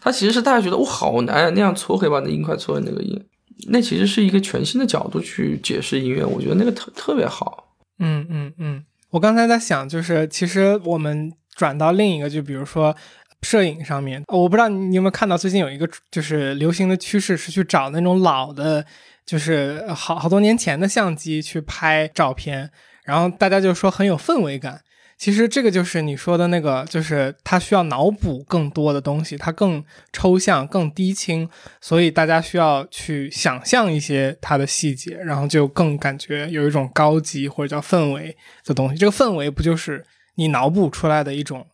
[0.00, 3.20] 它其实是大家觉得哦好难啊，那样搓可以把那音块搓成那个音，
[3.68, 7.74] 那其实是一个全新的角度去解释音乐，我觉得那个特特别好。
[7.98, 12.94] 嗯嗯嗯，我刚才在想，就是其实我们转到另一个，就比如说
[13.42, 18.84] 摄影上面，我不知道你有没有看到最近有一个就是流行的趋势是去找那种老的，
[19.24, 22.70] 就是好好多年前的相机去拍照片，
[23.04, 24.80] 然后大家就说很有氛围感。
[25.16, 31.48] 其实这个就是你说的那个，就是它需要脑补更多的东西，它更抽象、更低清，
[31.80, 38.96] 所以大家需要去想象一些它的细节，然后就更感觉有一种高级或者叫氛围的东西。
[38.96, 41.66] 这个氛围不就是你脑补出来的一种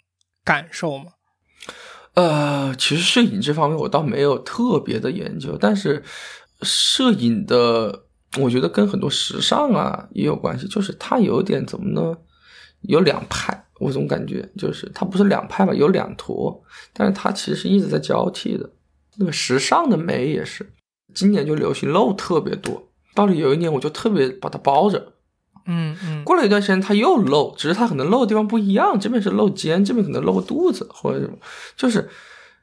[0.43, 1.13] 感受吗？
[2.15, 6.03] 呃，其实摄影这方面我倒没有特别的研究，但是
[6.63, 8.05] 摄影的，
[8.41, 12.17] 我觉得跟很多时尚啊也有关系，就是它有点怎么呢？
[12.83, 16.63] 有两派，我总感觉就是它不是两派吧，有两坨，
[16.93, 18.71] 但是它其实是一直在交替的。
[19.17, 20.71] 那个时尚的美也是，
[21.15, 25.14] 今年就流行露特别多，到了有一年我就特别把它包着，
[25.67, 31.37] 嗯嗯过了一段时间，他又露，只是他可能露的地方不一样，这边是露肩，这边可能露个肚子或者什么，
[31.77, 32.09] 就是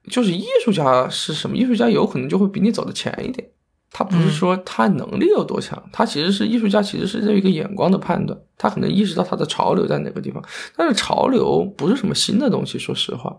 [0.10, 1.56] 就是艺术家是什么？
[1.56, 3.48] 艺术家有可能就会比你走的前一点，
[3.92, 10.44] 他不是说他能力有多强，他其实是艺术家，其实是有一个眼光的判断，他可能意识到他的潮流在哪个地方，
[10.76, 13.36] 但是潮流不是什么新的东西，说实话，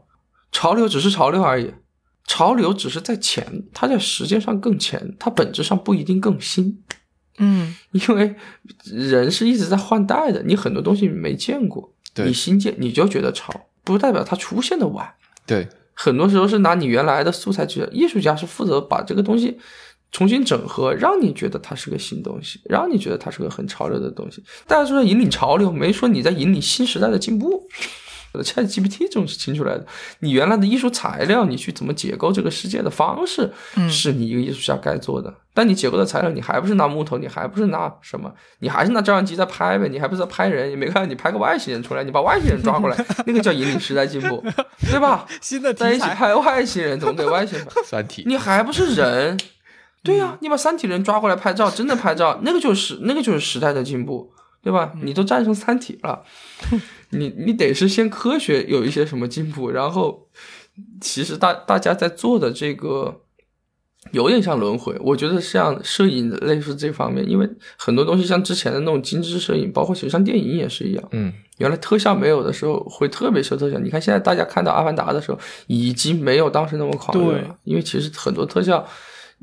[0.51, 1.73] 潮流只是潮流而已。
[2.25, 6.81] 潮流只是在前，它在时间上更前，它本质上不一定更新。
[7.39, 8.35] 嗯因为
[8.85, 13.53] 人是一直在换代的，你很多东西没见过，对你新建你就觉得潮，
[13.83, 15.15] 不代表它出现的晚。
[15.47, 19.59] 对，很多时候是拿你原来的素材去，艺术家是负责把这个东西
[20.11, 24.43] 重新整合，让你觉得它是个新东西，让你觉得它是个很潮流的东西。
[24.67, 27.67] 大家说在引领潮流，没说你在引领新时代的进步。
[28.41, 29.85] Chat GPT 这种是清出来的，
[30.21, 35.35] 你原来的艺术材料，你去怎么解构这个世界的方式，嗯是你一个艺术家该做的。
[35.55, 44.43] 但你解构的材料，你还不是拿木头，你还不是拿什么，你还是拿照相机在拍呗，你还不是在拍人，也没看到你拍个外星人出来，你把外星人抓过来，那个叫引领时代进步，
[44.91, 45.27] 对吧？
[45.43, 47.69] 新的在一，起拍外星人，怎么给外星人？
[47.85, 49.39] 三体，你还不是人？
[50.03, 54.33] 对呀、你把三体人抓过来拍照，真的拍照，那个就是那个就是时代的进步，
[54.63, 54.93] 对吧？
[55.03, 56.25] 你都战胜三体了，
[57.13, 60.29] 你你得是先科学有一些什么进步，然后
[61.01, 63.23] 其实大大家在做的这个
[64.11, 78.87] 有点像轮回，我觉得像摄影类似这方面，因为很多东西像之前的那种精致摄影，包括其实像电影也是一样，嗯，原来特效没有的时候会特别秀特效，你看现在大家看到《阿凡达》的时候，已经没有当时那么狂热了，因为其实很多特效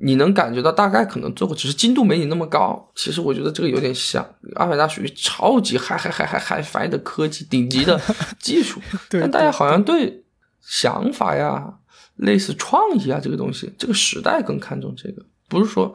[0.02, 2.90] 你能感觉到大概可能做过，只是精度没你那么高。
[2.96, 4.24] 其实我觉得这个有点像
[4.56, 8.00] 《阿凡达》，属于超级嗨嗨嗨嗨嗨嗨的科技，顶级的
[8.40, 10.24] 技术，对但大家好像对
[10.62, 11.80] 想法呀、
[12.16, 15.94] 类似创意啊这个东西，这个时代更看重这个，不是说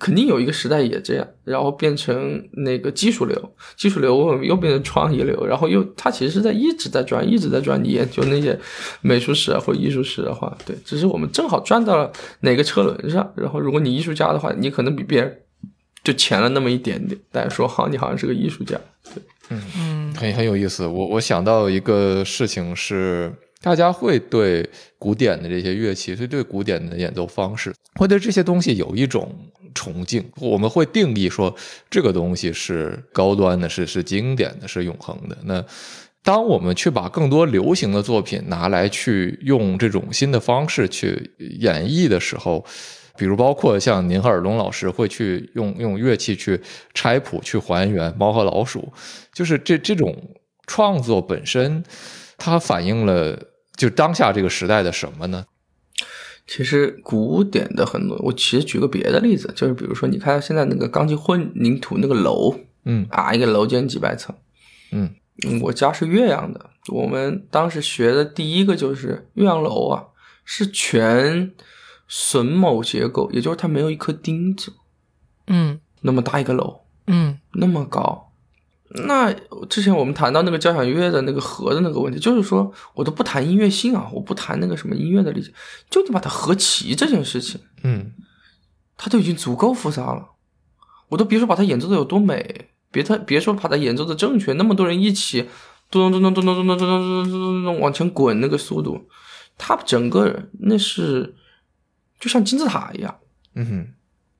[0.00, 7.82] 肯定有一个时代也这样，然后变成那个技术流，技术流又变成创意流，然后又它其实是在一直在转，一直在转。
[7.82, 8.58] 你研究那些
[9.00, 12.10] 美术史啊或艺术史的话，对，只是我们正好转到了
[12.40, 13.32] 哪个车轮上。
[13.36, 15.42] 然后如果你艺术家的话，你可能比别人
[16.02, 18.76] 就前了那么一点点，大家说好，你好像是个艺术家，
[19.14, 20.84] 对，嗯很很有意思。
[20.86, 24.68] 我我想到一个事情是，大家会对
[24.98, 29.32] 古典的这些乐器，会对古典的演奏方式，会对这些东西有一种
[29.76, 30.24] 崇敬。
[30.40, 31.54] 我们会定义说，
[31.88, 35.36] 这个东西是高端的，是是经典的，是永恒的。
[35.44, 35.64] 那
[36.24, 41.30] 当我们去把更多流行的作品拿来去用这种新的方式去
[41.60, 42.64] 演绎的时候，
[43.16, 46.60] 比如包括像您和尔东老师会去用用乐器去
[46.94, 48.92] 拆谱、去还原猫和老鼠，
[49.32, 50.16] 就是这这种
[50.66, 51.84] 创作本身，
[52.36, 53.38] 它反映了
[53.76, 55.44] 就当下这个时代的什么呢？
[56.46, 62.54] 其实古典的很多，我其实举个别的例子，就是比如说，你看现在那个钢筋混凝土那个楼
[62.84, 64.34] 嗯啊，一个楼间几百层。
[64.92, 65.10] 嗯
[65.44, 70.04] 嗯我家是岳阳的，我们当时学的第一个就是岳阳楼啊，
[70.44, 71.52] 是全
[72.08, 74.72] 榫卯结构，也就是它没有一颗钉子，
[75.48, 78.25] 嗯那么大一个楼，嗯那么高。
[78.88, 79.32] 那
[79.68, 85.52] 之前我们谈到那个交响乐的那个和的那个问题，就是说我都不谈音乐性啊，我不谈那个什么音乐的理解，
[85.90, 88.12] 就你把它合齐这件事情，嗯
[88.96, 90.30] 它都已经足够复杂了。
[91.08, 95.48] 我都别说把它演奏的有多美，别他别说把它演奏的正确，那么多人一起
[95.90, 99.08] 咚咚咚咚咚咚咚咚咚咚咚咚咚往前滚那个速度，
[99.58, 101.34] 它整个人那是
[102.18, 103.14] 就像金字塔一样。
[103.54, 103.88] 嗯哼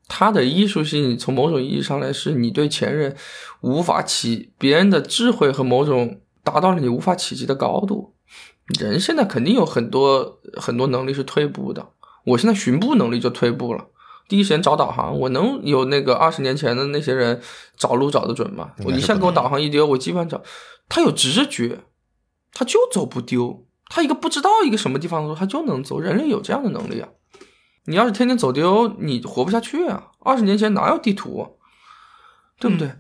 [0.09, 3.17] 它的艺术性从某种意义上来是你对前人
[3.61, 8.15] 无法企别人的智慧和某种达到了你无法企及的高度。
[8.81, 11.89] 人现在肯定有很多很多能力是退步的，
[12.25, 13.87] 我现在寻步能力就退步了。
[14.29, 17.41] 第一时间找导航，我能有那个二十年前的那些人
[17.77, 18.73] 找路找得准吗？
[18.85, 20.43] 我一下给我导航一丢，我基本上找。
[20.89, 21.85] 他有直觉，
[22.53, 23.65] 他就走不丢。
[23.89, 26.01] 他一个不知道一个什么地方的时候，他就能走。
[26.01, 27.09] 人类有这样的能力啊！
[27.87, 30.13] 你要是天天走丢，你活不下去啊！
[30.21, 31.51] 二十年前哪有地图，啊
[32.59, 32.93] 对不对？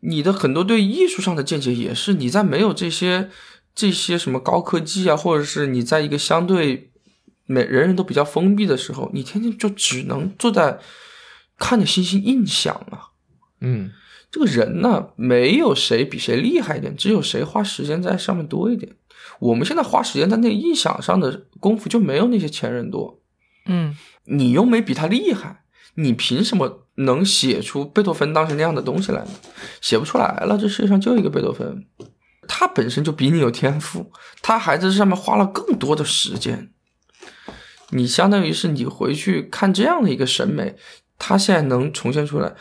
[0.00, 3.30] 你的很多对艺术上的见解也是你在没有这些
[3.74, 6.92] 这些什么高科技啊，或者是你在一个相对
[7.46, 10.78] 每人人都比较封闭的时候，你天天就只能坐在
[11.58, 13.10] 看着星星印象啊。
[13.60, 13.90] 嗯
[14.30, 18.96] 这个人呢，没有谁比谁厉害一点，只有谁花时间在上面多一点。
[19.38, 23.22] 我们现在花时间在那个印象上的功夫就没有那些前人多。
[23.66, 23.96] 嗯
[24.26, 29.30] 你又没比他厉害，你凭什么能写出贝多芬当时那样的东西来呢？
[29.80, 31.86] 写不出来了，这世界上就一个贝多芬，
[32.48, 34.12] 他本身就比你有天赋，
[34.42, 36.70] 他还在这上面花了更多的时间。
[37.90, 40.76] 你相当于是你回去看这样的一个审美，
[41.18, 42.54] 他现在能重现出来。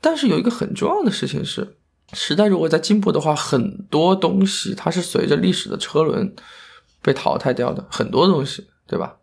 [0.00, 1.78] 但是有一个很重要的事情是，
[2.12, 6.34] 时代如果在进步的话，很多东西它是随着历史的车轮
[7.00, 9.17] 被淘汰掉的，很多东西，对吧？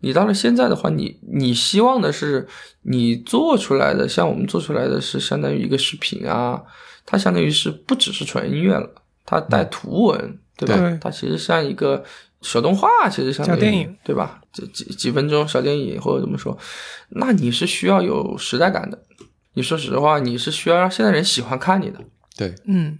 [0.00, 2.46] 你到了现在的话，你你希望的是
[2.82, 6.62] 你做出来的，像我们做出来的是相当于一个视频啊，
[7.04, 8.88] 它相当于是不只是纯音乐了，
[9.24, 10.76] 它带图文，对吧？
[10.76, 12.04] 对它其实像一个
[12.42, 14.40] 小动画，其实相当于小电影，对吧？
[14.52, 16.56] 几几几分钟小电影或者怎么说，
[17.10, 19.02] 那你是需要有时代感的。
[19.54, 21.98] 你说实话，你是需要让现在人喜欢看你的。
[22.36, 22.98] 对嗯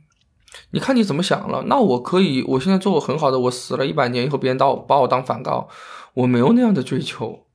[0.70, 1.62] 你看你怎么想了？
[1.66, 5.68] 那我可以，我现在做我很好的，我死了一百年以后，别人把我把我当梵高，
[6.16, 7.46] 我没有那样的追求，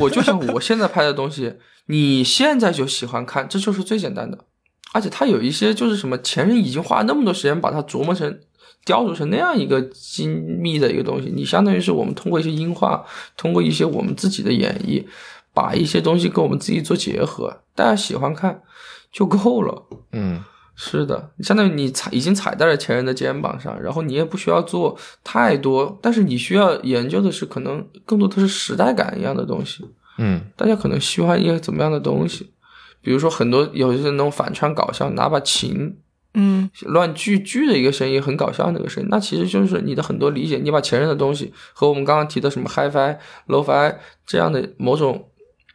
[0.00, 1.54] 我就想我现在拍的东西，
[1.86, 4.46] 你现在就喜欢看，这就是最简单的。
[4.92, 8.40] 而且它有一些就是什么，前人已经花了那么多时间把它琢磨成、
[8.84, 13.04] 雕琢成那样一个精密的一个东西，你相当于是我们通过一些音画，
[13.36, 15.04] 通过一些我们自己的演绎，
[15.52, 18.62] 把一些东西跟我们自己做结合，大家喜欢看
[19.12, 19.86] 就够了。
[20.12, 20.42] 嗯
[20.80, 29.84] 是的，相当于你踩已经踩在了前人的肩膀上，然后你也不需要做太多，但是你需要研究的是可能更多的是时代感一样的东西。
[30.18, 32.52] 嗯大家可能喜欢一个怎么样的东西？
[33.02, 35.96] 比如说很多有些那种反串搞笑，拿把琴
[36.34, 43.16] 嗯乱锯锯的一个声音，很搞笑那个声音，那其实就是你的很多理解，你把前人的东西和我们刚刚提的什么 HiFi、
[43.48, 45.28] Low-Fi 这样的某种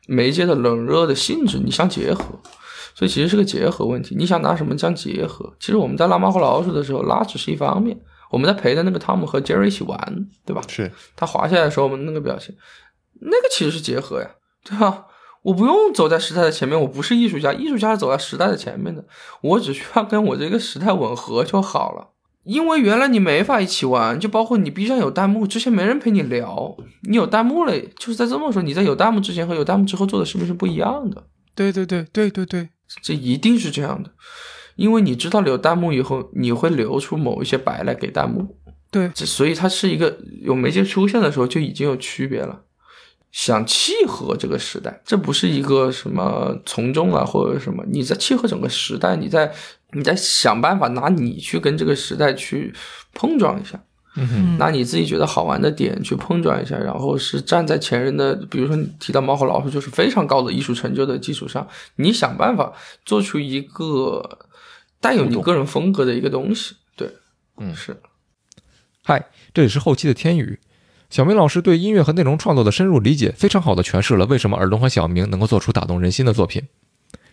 [0.07, 2.39] 媒介的冷热的性质，你相结合。
[2.95, 5.53] 所以其实是个结合问题，你想拿什么相结合？
[5.59, 7.97] 其实我们在拉猫和老鼠的时候，拉只是一方面，
[8.29, 9.97] 我们在陪着那个汤姆和杰瑞一起玩，
[10.45, 10.61] 对吧？
[10.67, 12.55] 是他滑下来的时候，我们那个表情，
[13.21, 14.29] 那个其实是结合呀，
[14.63, 15.05] 对吧？
[15.43, 19.03] 我不用走在时代的前面，我不是艺术家，艺术家是走在时代的前面的，
[19.41, 22.11] 我只需要跟我这个时代吻合就好了。
[22.45, 31.23] 因为原来你没法一起玩，就包括你 B 站有弹幕，之前没人陪你聊，你有弹幕了，就是在这么说，你在有弹幕之前和有弹幕之后做的视频是不一样的。
[31.55, 32.69] 对对对对对对，
[33.01, 34.11] 这一定是这样的，
[34.75, 38.57] 因为你知道留弹幕以后，你会留出某一些白来给弹幕，
[38.91, 42.61] 对这所以它是一个有媒介出现的时候就已经有区别了。
[43.31, 49.51] 想契合这个时代，这不是一个什么从众啊或者什么，你在契合整个时代，你在
[49.93, 52.71] 你在想办法拿你去跟这个时代去
[53.15, 53.83] 碰撞一下。
[54.57, 62.71] 拿你自己觉得好玩的点去碰撞一下，然后是站在前人的，比如说你提到猫和老鼠，就是非常高的艺术成就的基础上，你想办法
[63.05, 64.39] 做出一个
[65.01, 66.75] 带有你个人风格的一个东西。
[66.95, 67.11] 对，
[67.57, 67.97] 嗯是。
[69.03, 70.59] 嗨，这里是后期的天宇。
[71.09, 76.63] 小明老师对音乐和内容创作的深入理解，非常好的诠释了为什么尔东和小明能够做出打动人心的作品。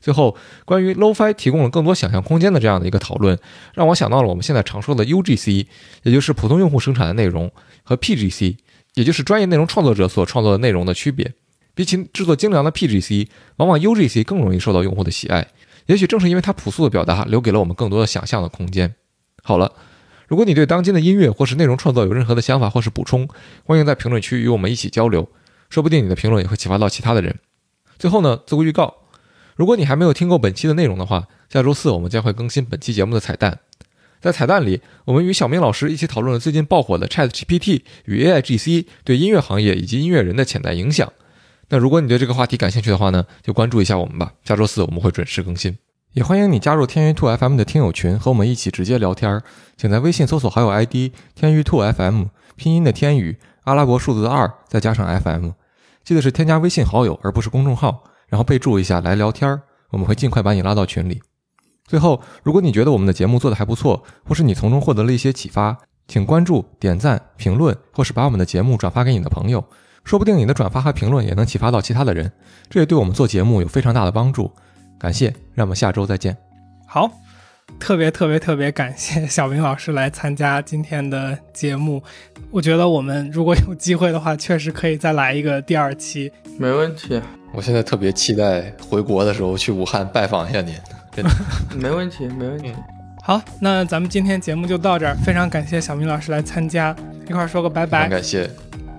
[0.01, 3.39] 最后，关于 LoFi 提供了更多想象空间的这样的一个讨论，
[3.74, 5.66] 让我想到了我们现在常说的 UGC，
[6.02, 7.51] 也就是普通用户生产的内容，
[7.82, 8.56] 和 PGC，
[8.94, 11.32] 也就是专业内容创作者所创作的内容的区别。
[11.74, 15.47] 比起制作精良的 PGC，往往 UGC 更容易受到用户的喜爱。
[15.86, 18.94] 也许正是因为它朴素的表达，留给了我们更多的想象的空间。
[19.43, 19.72] 好了。
[20.28, 23.28] 如果你对当今的音乐或是内容创作有任何的想法或是补充，
[23.64, 25.28] 欢迎在评论区与我们一起交流，
[25.68, 27.36] 说不定你的评论也会启发到其他的人。
[27.98, 28.94] 最后呢，做个预告，
[29.60, 33.58] 如果你还没有听够本期的内容的话，下周四我们将会更新本期节目的彩蛋。
[34.18, 41.12] 在彩蛋里，我们与小明老师一起讨论了最近爆火的 ChatGPT 与 AIGC 对音乐行业以及音乐人的潜在影响。
[41.68, 44.32] 那如果你对这个话题感兴趣的话呢，就关注一下我们吧。
[44.44, 45.76] 下周四我们会准时更新。
[46.14, 49.42] 也欢迎你加入天娱兔 FM 的听友群，和我们一起直接聊天儿。
[49.76, 55.50] 请在微信搜索好友 ID 天娱兔 FM，拼音的天宇，阿拉伯数字的二，再加上 FM。
[56.02, 61.20] 记得是添加微信好友，而不是公众号，然后备注一下来聊天儿，我们会尽快把你拉到群里。
[61.86, 65.77] 最后，如果你觉得我们的节目做得还不错，或是你从中获得了一些启发，
[66.07, 69.62] 请关注、点赞、评论，或是把我们的节目转发给你的朋友，
[70.05, 72.32] 说不定你的转发和评论也能启发到其他的人，
[72.70, 74.51] 这也对我们做节目有非常大的帮助。
[74.98, 76.36] 感谢，让我们下周再见。
[76.86, 77.11] 好，
[77.81, 82.01] 特别特别特别感谢小明老师来参加今天的节目。
[82.52, 86.31] 我觉得我们如果有机会的话，确实可以再来一个第二期。
[86.59, 87.20] 没问题，
[87.52, 90.74] 我现在特别期待回国的时候去武汉拜访一下您，
[91.15, 91.31] 真的。
[91.77, 92.73] 没问题，没问题。
[93.23, 96.94] 好，那咱们今天节目就到这儿，非常感谢小明老师来参加，
[97.28, 98.51] 一块儿说个拜非常拜，感谢，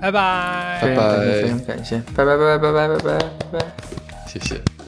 [0.02, 0.80] 拜拜。
[0.82, 3.20] 拜拜，非常感谢，拜拜拜拜拜拜拜
[3.52, 3.66] 拜拜。
[4.28, 4.81] 谢谢。